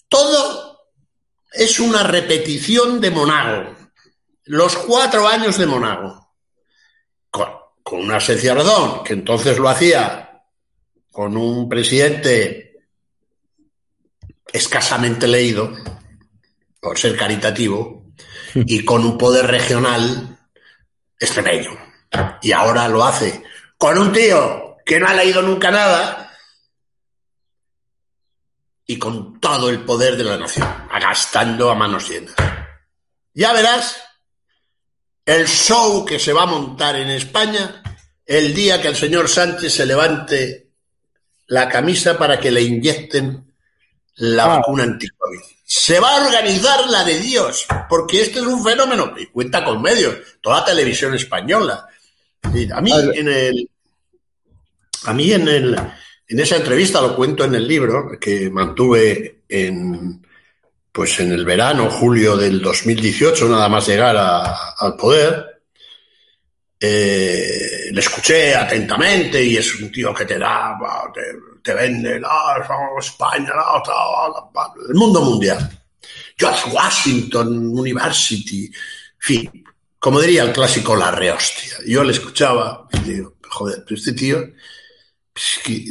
[0.09, 0.87] todo
[1.53, 3.79] es una repetición de Monago
[4.49, 6.33] los cuatro años de Monago,
[7.31, 7.49] con,
[7.91, 10.28] una sencilla razón, que entonces lo hacía
[11.19, 12.79] con un presidente
[14.53, 15.73] escasamente leído,
[16.79, 18.05] por ser caritativo,
[18.55, 20.39] y con un poder regional
[21.19, 21.77] extremeño.
[22.41, 23.43] Y ahora lo hace
[23.77, 26.33] con un tío que no ha leído nunca nada
[28.87, 32.37] y con todo el poder de la nación, agastando a manos llenas.
[33.35, 34.01] Ya verás
[35.27, 37.83] el show que se va a montar en España
[38.25, 40.68] el día que el señor Sánchez se levante
[41.49, 43.53] la camisa para que le inyecten
[44.17, 44.59] la ah.
[44.59, 45.41] vacuna anti-COVID.
[45.65, 49.83] Se va a organizar la de Dios, porque este es un fenómeno y cuenta con
[49.83, 51.87] medios, toda televisión española.
[52.43, 53.69] A mí en el,
[55.05, 55.77] a mí en el,
[56.29, 60.27] en esa entrevista lo cuento en el libro que mantuve en,
[60.91, 65.48] pues en el verano, julio del 2018, nada más llegar al poder,
[66.81, 70.79] eh, le escuché atentamente y es un tío que te da,
[71.63, 72.21] te, vende,
[72.99, 73.53] España,
[74.89, 75.71] el mundo mundial.
[76.37, 78.73] George Washington University, en
[79.19, 79.65] fin,
[79.99, 81.79] como diría el clásico, la rehostia.
[81.87, 84.45] Yo le escuchaba y digo, joder, este tío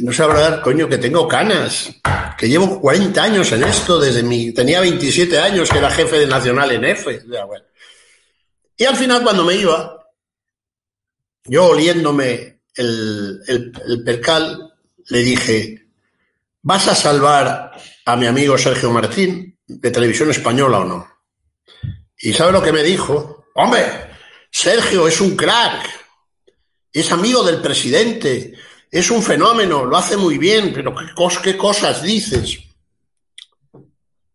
[0.02, 1.90] no sabe hablar, coño, que tengo canas,
[2.36, 6.26] que llevo 40 años en esto, desde mi, tenía 27 años que era jefe de
[6.26, 7.20] Nacional en F.
[8.76, 9.97] Y al final cuando me iba,
[11.44, 14.74] yo oliéndome el, percal,
[15.08, 15.88] le dije,
[16.62, 17.72] ¿vas a salvar
[18.04, 21.08] a mi amigo Sergio Martín de Televisión Española o no?
[22.18, 23.46] Y ¿sabe lo que me dijo?
[23.54, 24.08] Hombre,
[24.50, 25.88] Sergio es un crack,
[26.92, 28.54] es amigo del presidente,
[28.90, 31.06] es un fenómeno, lo hace muy bien, pero ¿qué,
[31.42, 32.58] qué cosas dices?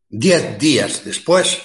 [0.09, 1.59] Diez días después,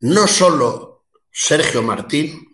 [0.00, 2.51] no solo Sergio Martín,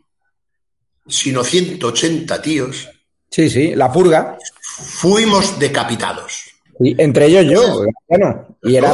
[1.09, 2.88] sino 180 tíos.
[3.31, 4.38] Sí, sí, la purga.
[4.61, 6.44] Fuimos decapitados.
[6.81, 8.92] Y entre ellos yo, bueno, y era,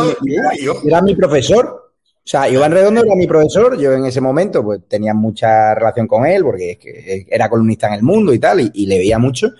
[0.87, 1.93] era mi profesor.
[2.17, 6.07] O sea, Iván Redondo era mi profesor, yo en ese momento pues tenía mucha relación
[6.07, 9.51] con él porque era columnista en el mundo y tal, y le veía mucho.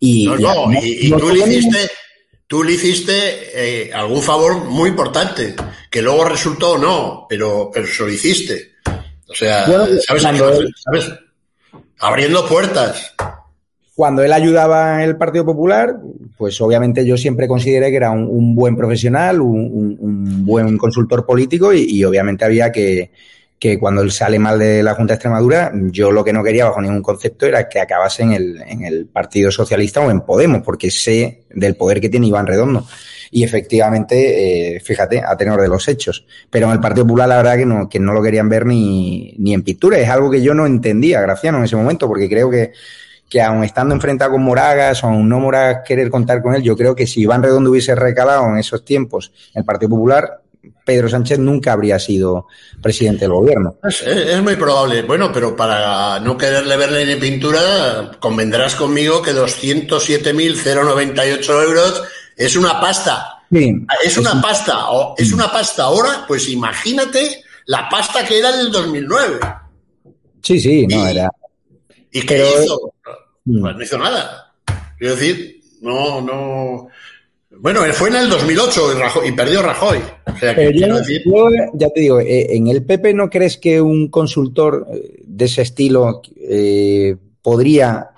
[0.00, 1.90] Y, no, no, y, tú, le hiciste,
[2.46, 3.12] tú le hiciste
[3.54, 5.54] eh, algún favor muy importante,
[5.90, 8.72] que luego resultó no, pero, pero se lo hiciste.
[9.28, 10.22] O sea, ¿sabes,
[10.82, 11.10] ¿sabes?
[12.00, 13.14] Abriendo puertas.
[13.94, 15.96] Cuando él ayudaba en el Partido Popular,
[16.38, 22.02] pues obviamente yo siempre consideré que era un, buen profesional, un, buen consultor político y
[22.04, 23.10] obviamente había que,
[23.60, 26.64] que cuando él sale mal de la Junta de Extremadura, yo lo que no quería
[26.64, 30.62] bajo ningún concepto era que acabase en el, en el Partido Socialista o en Podemos,
[30.62, 32.86] porque sé del poder que tiene Iván Redondo.
[33.30, 36.24] Y efectivamente, eh, fíjate, a tenor de los hechos.
[36.50, 39.34] Pero en el Partido Popular la verdad que no, que no lo querían ver ni,
[39.38, 39.98] ni en pintura.
[39.98, 42.72] Es algo que yo no entendía, Graciano, en ese momento, porque creo que,
[43.28, 46.76] que aun estando enfrentado con Moragas, o aun no Moragas querer contar con él, yo
[46.76, 50.40] creo que si Iván Redondo hubiese recalado en esos tiempos el Partido Popular,
[50.84, 52.46] Pedro Sánchez nunca habría sido
[52.82, 53.76] presidente del gobierno.
[53.82, 55.00] Es, muy probable.
[55.02, 62.02] Bueno, pero para no quererle verle ni pintura, convendrás conmigo que 207.098 euros
[62.40, 63.42] es una pasta.
[63.50, 64.86] es una pasta.
[65.18, 69.40] es una pasta ahora, pues imagínate la pasta que era del 2009.
[70.42, 71.28] Sí, sí, no era.
[72.10, 72.94] ¿Y qué hizo?
[73.44, 73.60] Mm.
[73.60, 74.54] Pues no hizo nada.
[74.98, 76.88] Quiero decir, no, no.
[77.58, 79.98] Bueno, fue en el 2008 y, perdió Rajoy.
[80.40, 80.54] ya
[81.90, 86.22] te digo, eh, ¿en el PP no crees que un consultor eh, de ese estilo
[86.36, 88.12] eh, podría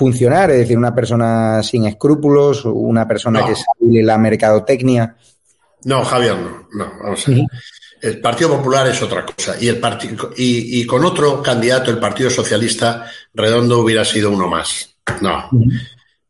[0.00, 0.50] funcionar?
[0.50, 5.14] Es decir, una persona sin escrúpulos, una persona que sabe la mercadotecnia.
[5.84, 6.66] No, Javier, no.
[6.72, 7.44] no vamos a ver.
[8.00, 9.56] El Partido Popular es otra cosa.
[9.60, 9.78] Y, el
[10.38, 14.96] y, con otro candidato, el Partido Socialista, Redondo hubiera sido uno más.
[15.20, 15.50] No.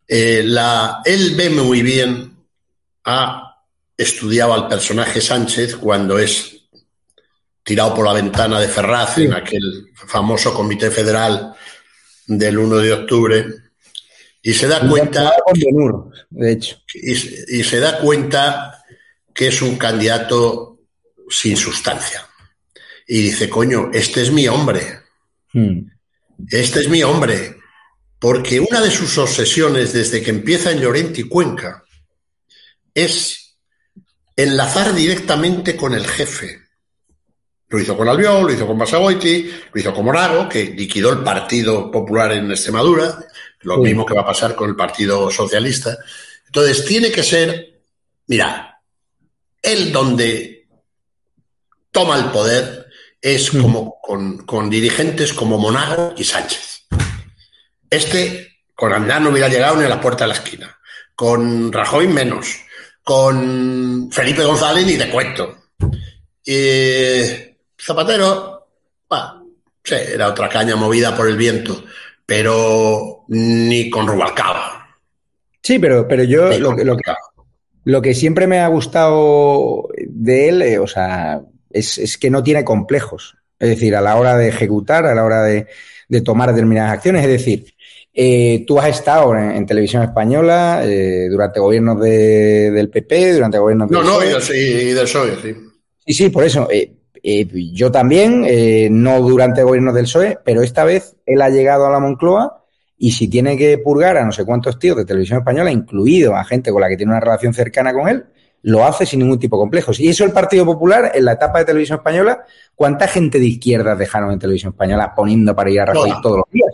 [0.08, 2.32] la, él ve muy bien
[3.04, 3.56] ha
[3.96, 6.56] estudiado al personaje Sánchez cuando es
[7.62, 11.54] tirado por la ventana de Ferraz en aquel famoso comité federal
[12.38, 13.46] del 1 de octubre
[14.42, 15.32] y se da cuenta
[16.30, 18.82] de hecho y, se da cuenta
[19.34, 20.78] que es un candidato
[21.28, 22.26] sin sustancia
[23.06, 25.00] y dice coño este es mi hombre
[25.52, 25.80] hmm.
[26.50, 27.56] este es mi hombre
[28.18, 31.82] porque una de sus obsesiones desde que empieza en Llorente y Cuenca
[32.94, 33.56] es
[34.36, 36.59] enlazar directamente con el jefe.
[37.70, 41.20] Lo hizo con Albiol, lo hizo con Basagoiti, lo hizo con Morago, que liquidó el
[41.20, 43.24] Partido Popular en Extremadura,
[43.60, 45.96] lo mismo que va a pasar con el Partido Socialista.
[46.46, 47.80] Entonces, tiene que ser,
[48.26, 48.80] mira,
[49.62, 50.66] él donde
[51.92, 52.86] toma el poder
[53.20, 53.62] es mm.
[53.62, 56.86] como con, con, dirigentes como Monago y Sánchez.
[57.88, 60.76] Este, con Andán no hubiera llegado ni a la puerta de la esquina.
[61.14, 62.60] Con Rajoy menos
[63.02, 65.56] Con Felipe González ni te cuento.
[67.80, 68.66] Zapatero,
[69.82, 71.84] sí, era otra caña movida por el viento,
[72.24, 74.98] pero ni con Rubalcaba.
[75.62, 77.12] Sí, pero, pero yo lo, lo, que,
[77.84, 82.42] lo que siempre me ha gustado de él, eh, o sea, es, es, que no
[82.42, 83.36] tiene complejos.
[83.58, 85.66] Es decir, a la hora de ejecutar, a la hora de,
[86.08, 87.74] de tomar determinadas acciones, es decir,
[88.12, 93.58] eh, tú has estado en, en televisión española eh, durante gobiernos de, del PP, durante
[93.58, 95.54] gobiernos del No, no, y, y del PSOE, sí.
[96.06, 96.68] Sí, sí, por eso.
[96.70, 96.92] Eh,
[97.22, 101.86] eh, yo también, eh, no durante gobiernos del PSOE, pero esta vez él ha llegado
[101.86, 102.64] a la Moncloa
[102.98, 106.44] y si tiene que purgar a no sé cuántos tíos de televisión española, incluido a
[106.44, 108.26] gente con la que tiene una relación cercana con él,
[108.62, 110.00] lo hace sin ningún tipo de complejos.
[110.00, 112.44] Y eso el Partido Popular, en la etapa de televisión española,
[112.74, 116.50] ¿cuánta gente de izquierda dejaron en televisión española poniendo para ir a Rajoy todos los
[116.50, 116.68] días?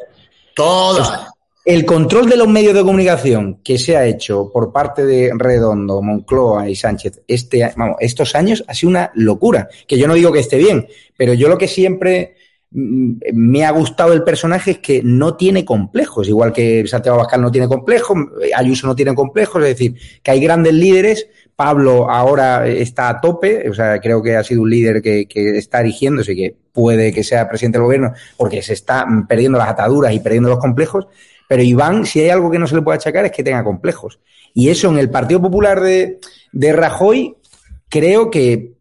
[0.55, 1.29] Todas.
[1.67, 6.01] El control de los medios de comunicación que se ha hecho por parte de Redondo,
[6.01, 9.69] Moncloa y Sánchez este, vamos, estos años ha sido una locura.
[9.89, 10.87] Que yo no digo que esté bien,
[11.17, 12.37] pero yo lo que siempre
[12.71, 17.43] mm, me ha gustado del personaje es que no tiene complejos, igual que Santiago Abascal
[17.43, 18.17] no tiene complejos,
[18.55, 21.27] Ayuso no tiene complejos, es decir, que hay grandes líderes.
[21.57, 25.59] Pablo ahora está a tope, o sea, creo que ha sido un líder que, que
[25.59, 29.71] está erigiéndose y que puede que sea presidente del gobierno porque se está perdiendo las
[29.71, 31.09] ataduras y perdiendo los complejos.
[31.49, 34.19] Pero Iván, si hay algo que no se le puede achacar, es que tenga complejos.
[34.55, 36.19] Y eso en el Partido Popular de,
[36.53, 37.37] de Rajoy,
[37.89, 38.73] creo que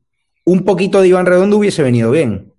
[0.45, 2.53] un poquito de Iván Redondo hubiese venido bien.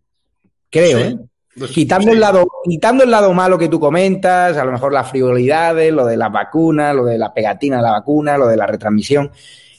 [0.70, 1.04] Creo, sí.
[1.04, 1.16] ¿eh?
[1.59, 2.12] Pues, quitando, sí.
[2.12, 6.04] el lado, quitando el lado malo que tú comentas, a lo mejor las frivolidades, lo
[6.04, 9.30] de las vacunas, lo de la pegatina de la vacuna, lo de la retransmisión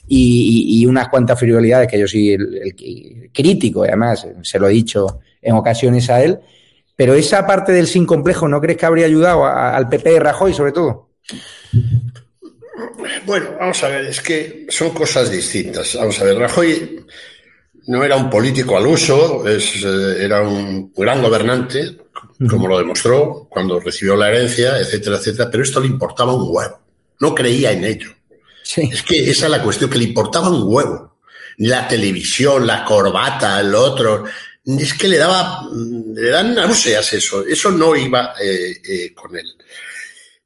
[0.08, 4.68] y, y, y unas cuantas frivolidades que yo soy el, el, crítico, además se lo
[4.68, 6.40] he dicho en ocasiones a él,
[6.98, 10.18] pero esa parte del sin complejo, ¿no crees que habría ayudado a, al PP de
[10.18, 11.10] Rajoy, sobre todo?
[13.24, 15.94] Bueno, vamos a ver, es que son cosas distintas.
[15.94, 17.06] Vamos a ver, Rajoy
[17.86, 21.98] no era un político al uso, es, eh, era un gran gobernante,
[22.50, 26.80] como lo demostró cuando recibió la herencia, etcétera, etcétera, pero esto le importaba un huevo.
[27.20, 28.10] No creía en ello.
[28.64, 28.90] Sí.
[28.92, 31.20] Es que esa es la cuestión, que le importaba un huevo.
[31.58, 34.24] La televisión, la corbata, el otro,
[34.76, 39.56] es que le daba, le dan náuseas eso, eso no iba eh, eh, con él.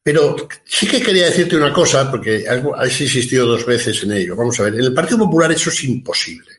[0.01, 4.37] Pero sí que quería decirte una cosa, porque has insistido dos veces en ello.
[4.37, 6.51] Vamos a ver, en el Partido Popular eso es imposible.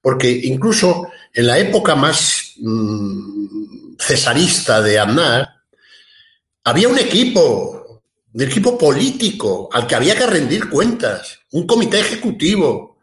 [0.00, 5.48] Porque incluso en la época más mmm, cesarista de Aznar,
[6.64, 12.98] había un equipo, un equipo político al que había que rendir cuentas, un comité ejecutivo,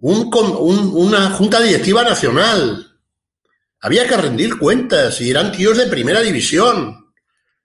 [0.00, 2.91] un, un, una junta directiva nacional,
[3.82, 7.12] había que rendir cuentas y eran tíos de primera división.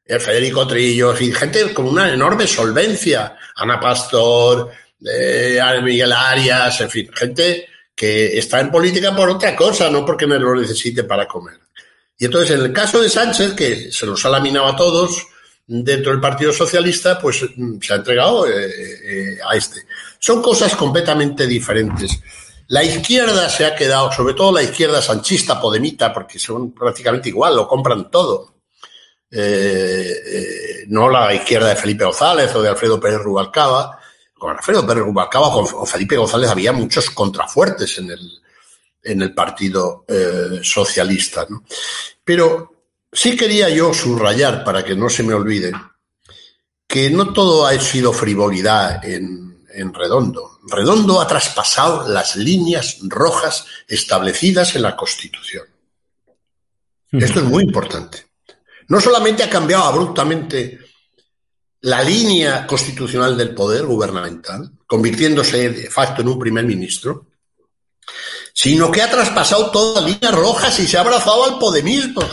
[0.04, 3.38] El Federico Trillos y gente con una enorme solvencia.
[3.56, 4.72] Ana Pastor,
[5.06, 10.28] eh, Miguel Arias, en fin, gente que está en política por otra cosa, no porque
[10.28, 11.60] me lo necesite para comer.
[12.18, 15.28] Y entonces, en el caso de Sánchez, que se los ha laminado a todos
[15.68, 18.72] dentro del Partido Socialista, pues mm, se ha entregado eh,
[19.04, 19.82] eh, a este.
[20.18, 22.20] Son cosas completamente diferentes.
[22.70, 27.56] La izquierda se ha quedado, sobre todo la izquierda sanchista, podemita, porque son prácticamente igual,
[27.56, 28.56] lo compran todo.
[29.32, 34.00] Eh, eh, no la izquierda de Felipe González o de Alfredo Pérez Rubalcaba.
[34.34, 38.42] Con Alfredo Pérez Rubalcaba o Felipe González había muchos contrafuertes en el,
[39.02, 41.46] en el Partido eh, Socialista.
[41.50, 41.64] ¿no?
[42.24, 42.74] Pero
[43.12, 45.72] sí quería yo subrayar, para que no se me olvide,
[46.86, 49.47] que no todo ha sido frivolidad en,
[49.78, 50.60] en Redondo.
[50.68, 55.66] Redondo ha traspasado las líneas rojas establecidas en la Constitución.
[57.12, 58.26] Esto es muy importante.
[58.90, 60.80] No solamente ha cambiado abruptamente
[61.82, 67.28] la línea constitucional del poder gubernamental, convirtiéndose de facto en un primer ministro,
[68.54, 72.24] sino que ha traspasado todas las líneas rojas y se ha abrazado al podemismo.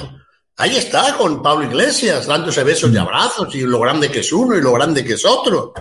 [0.57, 4.57] Ahí está con Pablo Iglesias, dándose besos y abrazos, y lo grande que es uno
[4.57, 5.75] y lo grande que es otro.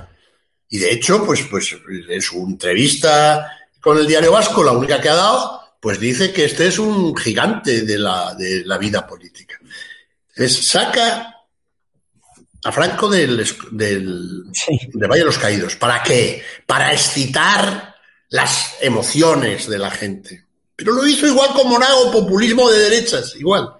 [0.73, 1.77] Y de hecho, pues, pues
[2.09, 6.45] en su entrevista con el Diario Vasco, la única que ha dado, pues dice que
[6.45, 9.59] este es un gigante de la, de la vida política.
[10.35, 11.45] Es, saca
[12.63, 14.79] a Franco del, del sí.
[14.91, 15.75] de Valle de los Caídos.
[15.75, 16.43] ¿Para qué?
[16.65, 17.95] Para excitar
[18.29, 20.43] las emociones de la gente.
[20.75, 23.75] Pero lo hizo igual como Monago, populismo de derechas, igual.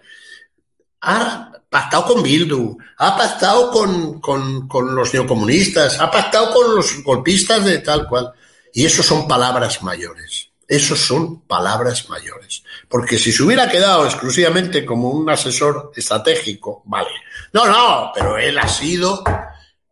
[1.02, 7.04] Ha pactado con Bildu, ha pactado con, con, con, los neocomunistas, ha pactado con los
[7.04, 8.32] golpistas de tal cual.
[8.72, 10.50] Y eso son palabras mayores.
[10.68, 12.64] Esos son palabras mayores.
[12.88, 17.10] Porque si se hubiera quedado exclusivamente como un asesor estratégico, vale.
[17.52, 19.24] No, no, pero él ha sido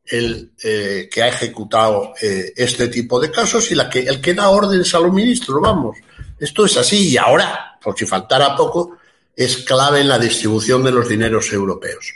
[0.06, 4.36] el eh, que ha ejecutado eh, este tipo de casos y la que, el que
[4.36, 5.98] da órdenes a los ministros, vamos.
[6.40, 8.98] Esto es así y ahora, por si faltara poco,
[9.36, 12.14] es clave en la distribución de los dineros europeos.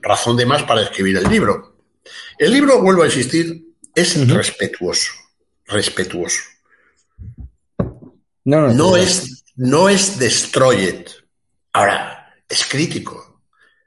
[0.00, 1.76] Razón de más para escribir el libro.
[2.38, 3.64] El libro, vuelvo a insistir,
[3.94, 5.12] es respetuoso,
[5.66, 6.40] respetuoso.
[8.44, 11.06] No, no, no es, no es destroyed.
[11.72, 13.40] Ahora, es crítico,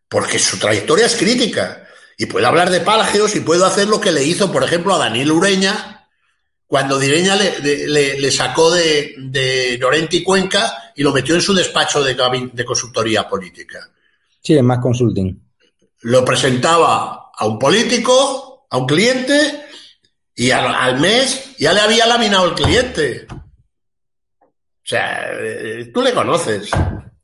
[0.07, 1.87] porque su trayectoria es crítica.
[2.17, 4.99] Y puedo hablar de Palagios y puedo hacer lo que le hizo, por ejemplo, a
[4.99, 6.07] Daniel Ureña,
[6.67, 12.15] cuando Direña le, sacó de, de, Cuenca y lo metió en su despacho de,
[12.51, 13.89] de consultoría política.
[14.41, 15.39] Sí, es más consulting.
[16.01, 19.65] Lo presentaba a un político, a un cliente,
[20.35, 23.25] y al, mes ya le había laminado el cliente.
[23.29, 26.69] O sea, eh, tú le conoces.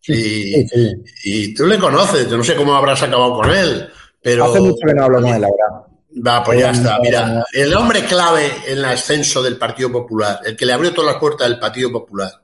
[0.08, 0.66] y,
[1.24, 2.30] y, tú le conoces.
[2.30, 3.90] Yo no sé cómo habrás acabado con él.
[4.22, 5.86] Pero, Hace mucho que no hablo con él ahora.
[6.26, 7.00] Va, pues ya está.
[7.00, 11.12] Mira, el hombre clave en el ascenso del Partido Popular, el que le abrió todas
[11.12, 12.41] las puertas del Partido Popular,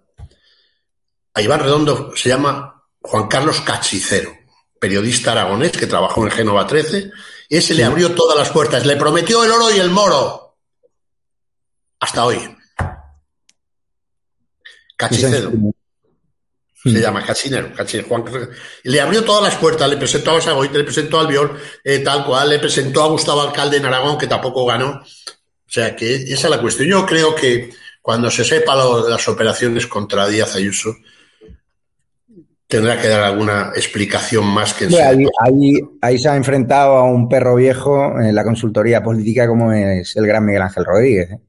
[1.38, 4.36] a Iván Redondo se llama Juan Carlos Cachicero,
[4.80, 7.12] periodista aragonés que trabajó en Génova 13.
[7.48, 10.58] Ese le abrió todas las puertas, le prometió el oro y el moro
[12.00, 12.58] hasta hoy.
[14.96, 15.52] Cachicero.
[16.84, 17.72] Se llama Cachinero,
[18.08, 18.24] Juan,
[18.84, 22.26] le abrió todas las puertas, le presentó a Sagoy, le presentó al Viol, eh, tal
[22.26, 25.04] cual, le presentó a Gustavo Alcalde en Aragón, que tampoco ganó.
[25.04, 26.88] O sea que esa es la cuestión.
[26.88, 27.70] Yo creo que
[28.02, 30.96] cuando se sepa las operaciones contra Díaz Ayuso,
[32.68, 34.86] tendrá que dar alguna explicación más que...
[35.02, 39.72] ahí, ahí, ahí, se ha enfrentado a un perro viejo en la consultoría política como
[39.72, 41.32] es el gran Miguel Ángel Rodríguez.
[41.32, 41.40] ¿eh?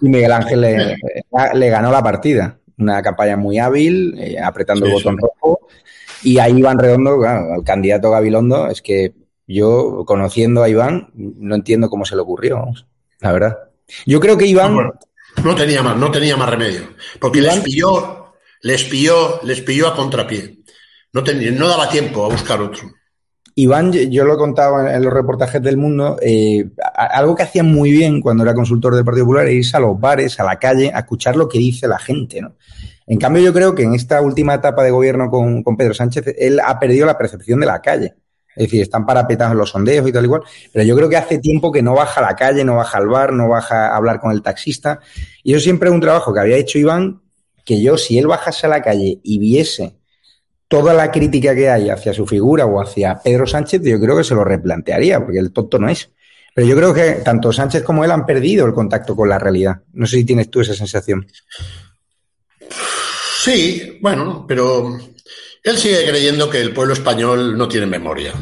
[0.00, 2.58] Y Miguel Ángel le, ganó la partida.
[2.76, 5.60] Una campaña muy hábil, eh, apretando el botón rojo.
[6.22, 7.20] Y ahí Iván Redondo,
[7.56, 9.12] el candidato Gabilondo, es que
[9.46, 12.64] yo, conociendo a Iván, no entiendo cómo se le ocurrió,
[13.20, 13.58] la verdad.
[14.06, 14.74] Yo creo que Iván.
[15.44, 16.82] No, tenía más, no tenía más remedio.
[17.20, 18.23] Porque les pilló,
[18.64, 20.58] les pilló, les a contrapié.
[21.12, 22.90] No, tenía, no daba tiempo a buscar otro.
[23.56, 27.92] Iván, yo lo he contado en los reportajes del mundo, eh, algo que hacía muy
[27.92, 30.90] bien cuando era consultor del Partido Popular es irse a los bares, a la calle,
[30.92, 32.56] a escuchar lo que dice la gente, ¿no?
[33.06, 36.58] En cambio, yo creo que en esta última etapa de gobierno con, Pedro Sánchez, él
[36.58, 38.14] ha perdido la percepción de la calle.
[38.56, 40.42] Es decir, están parapetados en los sondeos y tal igual,
[40.72, 43.08] pero yo creo que hace tiempo que no baja a la calle, no baja al
[43.08, 45.00] bar, no baja a hablar con el taxista.
[45.42, 47.20] Y eso siempre es un trabajo que había hecho Iván,
[47.64, 49.96] que yo, si él bajase a la calle y viese
[50.68, 54.24] toda la crítica que hay hacia su figura o hacia Pedro Sánchez, yo creo que
[54.24, 56.10] se lo replantearía, porque el tonto no es.
[56.54, 59.82] Pero yo creo que tanto Sánchez como él han perdido el contacto con la realidad.
[59.92, 61.26] No sé si tienes tú esa sensación.
[63.44, 64.96] Sí, bueno, pero
[65.62, 68.32] él sigue creyendo que el pueblo español no tiene memoria.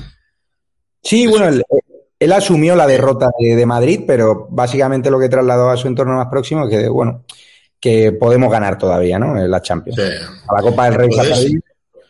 [1.03, 1.49] Sí, bueno,
[2.19, 6.29] él, asumió la derrota de, Madrid, pero básicamente lo que trasladó a su entorno más
[6.29, 7.25] próximo es que, bueno,
[7.83, 9.37] que podemos ganar todavía, ¿no?
[9.37, 9.99] En la Champions.
[9.99, 11.11] A la Copa del Rey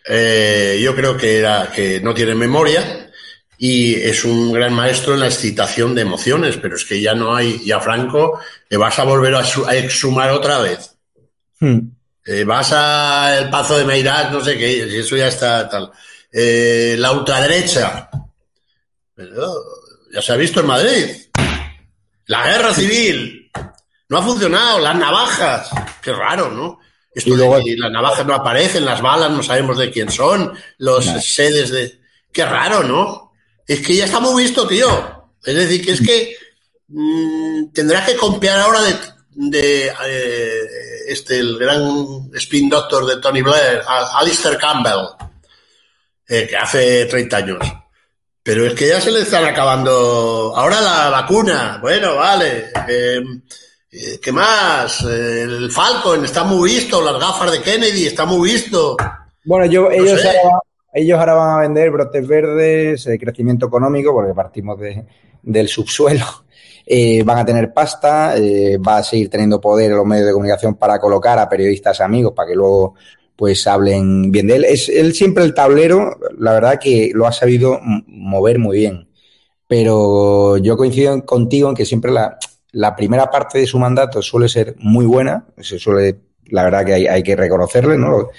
[0.05, 3.11] eh, yo creo que, era, que no tiene memoria
[3.57, 7.35] y es un gran maestro en la excitación de emociones, pero es que ya no
[7.35, 10.95] hay, ya Franco, le vas a volver a, exhumar otra vez.
[11.61, 11.79] Hmm.
[12.27, 15.91] Eh, vas al Pazo de Meirás, no sé qué, eso ya está tal.
[16.31, 18.11] Eh, la ultraderecha,
[20.13, 21.07] ya se ha visto en Madrid.
[22.27, 23.42] La guerra civil,
[24.13, 25.71] no ha funcionado, las navajas,
[26.03, 26.81] qué raro, ¿no?
[27.15, 27.31] Esto
[27.65, 31.99] y las navajas no aparecen, las balas no sabemos de quién son, los sedes de...
[32.31, 33.33] Qué raro, ¿no?
[33.67, 35.31] Es que ya está muy visto, tío.
[35.43, 36.37] Es decir, que es que
[36.89, 38.97] mmm, tendrás que copiar ahora de,
[39.31, 40.67] de eh,
[41.09, 45.07] este, el gran spin doctor de Tony Blair, Alistair Campbell,
[46.29, 47.59] eh, que hace 30 años.
[48.43, 50.53] Pero es que ya se le están acabando.
[50.55, 52.73] Ahora la vacuna, bueno, vale.
[52.87, 53.23] Eh,
[53.93, 55.03] ¿Qué más?
[55.03, 58.97] El Falcon está muy visto, las gafas de Kennedy está muy visto.
[59.45, 60.61] Bueno, yo, ellos, ahora,
[60.95, 65.05] ellos ahora van a vender brotes verdes, eh, crecimiento económico, porque partimos de,
[65.43, 66.25] del subsuelo.
[66.85, 68.35] Eh, van a tener pasta,
[68.85, 72.33] va a seguir teniendo poder en los medios de comunicación para colocar a periodistas amigos
[72.35, 72.97] para que luego
[73.37, 74.65] pues hablen bien de él.
[74.65, 77.79] Es él siempre el tablero, la verdad que lo ha sabido
[78.09, 79.09] mover muy bien.
[79.69, 82.37] Pero yo coincido contigo en que siempre la,
[82.73, 86.17] la primera parte de su mandato suele ser muy buena, se suele,
[86.47, 88.31] la verdad que hay, que reconocerle, ¿no?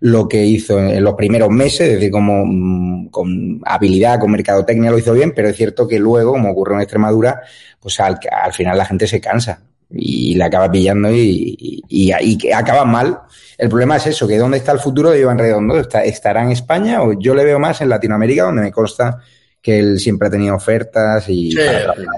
[0.00, 4.90] Lo, que hizo en, los primeros meses, es decir, como mm, con habilidad, con mercadotecnia
[4.90, 7.42] lo hizo bien, pero es cierto que luego, como ocurrió en Extremadura,
[7.78, 8.18] pues al,
[8.52, 12.10] final la gente se cansa y le acaba pillando y, y,
[12.52, 13.20] acaba mal.
[13.58, 15.78] El problema es eso, que ¿dónde está el futuro de Iván Redondo?
[15.78, 19.20] ¿Estará en España o yo le veo más en Latinoamérica, donde me consta
[19.62, 21.54] que él siempre ha tenido ofertas y,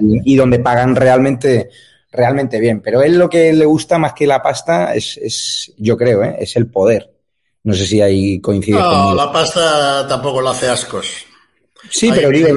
[0.01, 1.69] y, donde pagan realmente
[2.11, 2.81] realmente bien.
[2.81, 6.37] Pero él lo que le gusta más que la pasta es, es yo creo, ¿eh?
[6.39, 7.11] es el poder.
[7.65, 8.79] No sé si ahí coincide.
[8.79, 11.27] No, la pasta tampoco le hace ascos.
[11.91, 12.49] Sí, pero digo,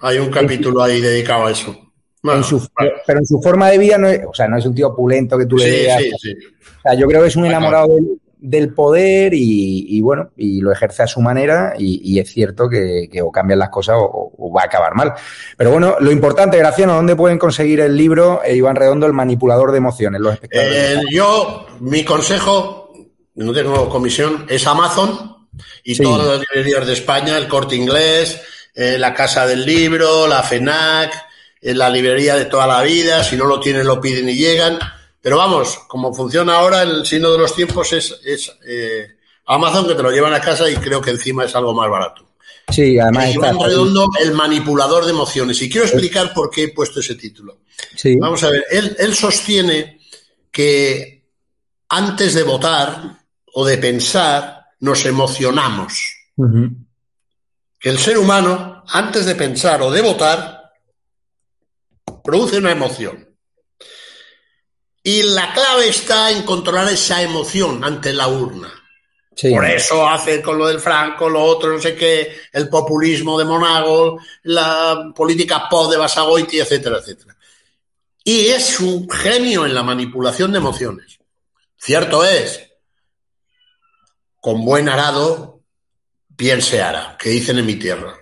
[0.00, 1.76] hay un capítulo ahí dedicado a eso.
[2.22, 5.38] Pero en su forma de vida no es, o sea, no es un tío opulento
[5.38, 6.02] que tú le digas.
[6.02, 6.34] Sí, sí.
[6.78, 7.88] O sea, yo creo que es un enamorado
[8.42, 13.30] del, poder y, bueno, y lo ejerce a su manera y, es cierto que, o
[13.30, 15.14] cambian las cosas o, va a acabar mal.
[15.56, 19.72] Pero bueno, lo importante, Graciano, ¿dónde pueden conseguir el libro eh, Iván Redondo, el manipulador
[19.72, 20.20] de emociones?
[20.20, 22.92] Los eh, yo, mi consejo,
[23.36, 25.48] no tengo comisión, es Amazon
[25.84, 28.40] y todas las librerías de España, el Corte Inglés,
[28.74, 31.12] eh, la Casa del Libro, la FENAC,
[31.62, 34.78] la librería de toda la vida, si no lo tienen lo piden y llegan.
[35.22, 39.06] Pero vamos, como funciona ahora, el signo de los tiempos es, es eh,
[39.46, 42.28] Amazon que te lo llevan a casa y creo que encima es algo más barato.
[42.68, 43.34] Sí, además.
[43.34, 45.62] Iván Redondo, el manipulador de emociones.
[45.62, 47.58] Y quiero explicar por qué he puesto ese título.
[47.96, 48.16] Sí.
[48.16, 50.00] Vamos a ver, él, él sostiene
[50.50, 51.24] que
[51.88, 53.18] antes de votar
[53.54, 55.92] o de pensar, nos emocionamos.
[57.78, 60.72] Que el ser humano, antes de pensar o de votar,
[62.24, 63.31] produce una emoción.
[65.02, 68.72] Y la clave está en controlar esa emoción ante la urna.
[69.40, 73.44] Por eso hace con lo del Franco, lo otro, no sé qué, el populismo de
[73.44, 77.34] Monago, la política pop de Basagoiti, etcétera, etcétera.
[78.22, 81.18] Y es un genio en la manipulación de emociones.
[81.76, 82.68] Cierto es
[84.40, 85.60] con buen arado,
[86.28, 88.14] bien se hará, que dicen en mi tierra.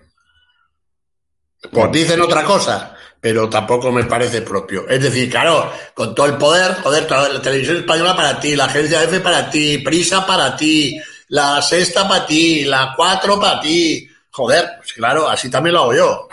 [1.70, 4.88] Pues dicen otra cosa, pero tampoco me parece propio.
[4.88, 8.64] Es decir, claro, con todo el poder, joder, toda la televisión española para ti, la
[8.64, 10.98] agencia F para ti, Prisa para ti,
[11.28, 14.08] la sexta para ti, la cuatro para ti.
[14.30, 16.28] Joder, pues claro, así también lo hago yo.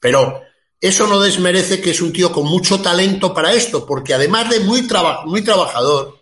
[0.00, 0.42] Pero
[0.80, 4.60] eso no desmerece que es un tío con mucho talento para esto, porque además de
[4.60, 4.86] muy,
[5.24, 6.20] muy trabajador,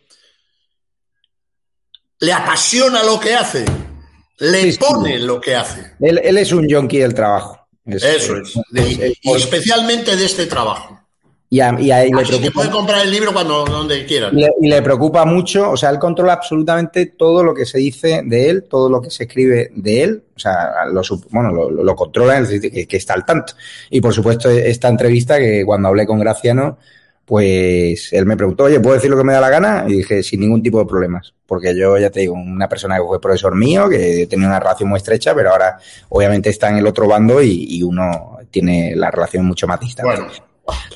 [2.20, 3.64] le apasiona lo que hace,
[4.38, 5.94] le pone lo que hace.
[5.98, 7.61] Él, es un yonki del trabajo.
[7.84, 8.54] Eso es.
[9.22, 10.98] y especialmente de este trabajo.
[11.52, 14.30] Y, a, y le preocupa, puede comprar el libro cuando donde quiera.
[14.32, 18.48] Y le, preocupa mucho, o sea, él controla absolutamente todo lo que se dice de
[18.48, 22.86] él, todo lo que se escribe de él, o sea, lo, bueno, lo, controla, que,
[22.88, 23.52] que está al tanto.
[23.90, 26.78] Y por supuesto, esta entrevista que cuando hablé con Graciano,
[27.24, 29.84] pues él me preguntó, oye, ¿puedo decir lo que me da la gana?
[29.86, 33.04] Y dije, sin ningún tipo de problemas, porque yo ya te digo, una persona que
[33.04, 36.86] fue profesor mío, que tenía una relación muy estrecha, pero ahora obviamente está en el
[36.86, 40.20] otro bando y, uno tiene la relación mucho más distante.
[40.20, 40.32] Bueno.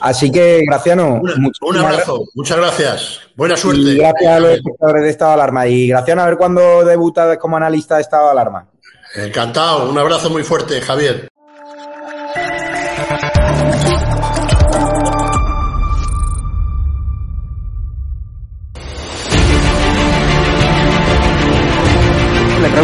[0.00, 1.20] Así que, Graciano,
[1.60, 3.94] un abrazo, muchas gracias, buena suerte.
[3.94, 5.66] gracias a los espectadores de Estado de Alarma.
[5.66, 8.68] Y Graciano, a ver cuándo debuta como analista de Estado de Alarma.
[9.16, 11.28] Encantado, un abrazo muy fuerte, Javier.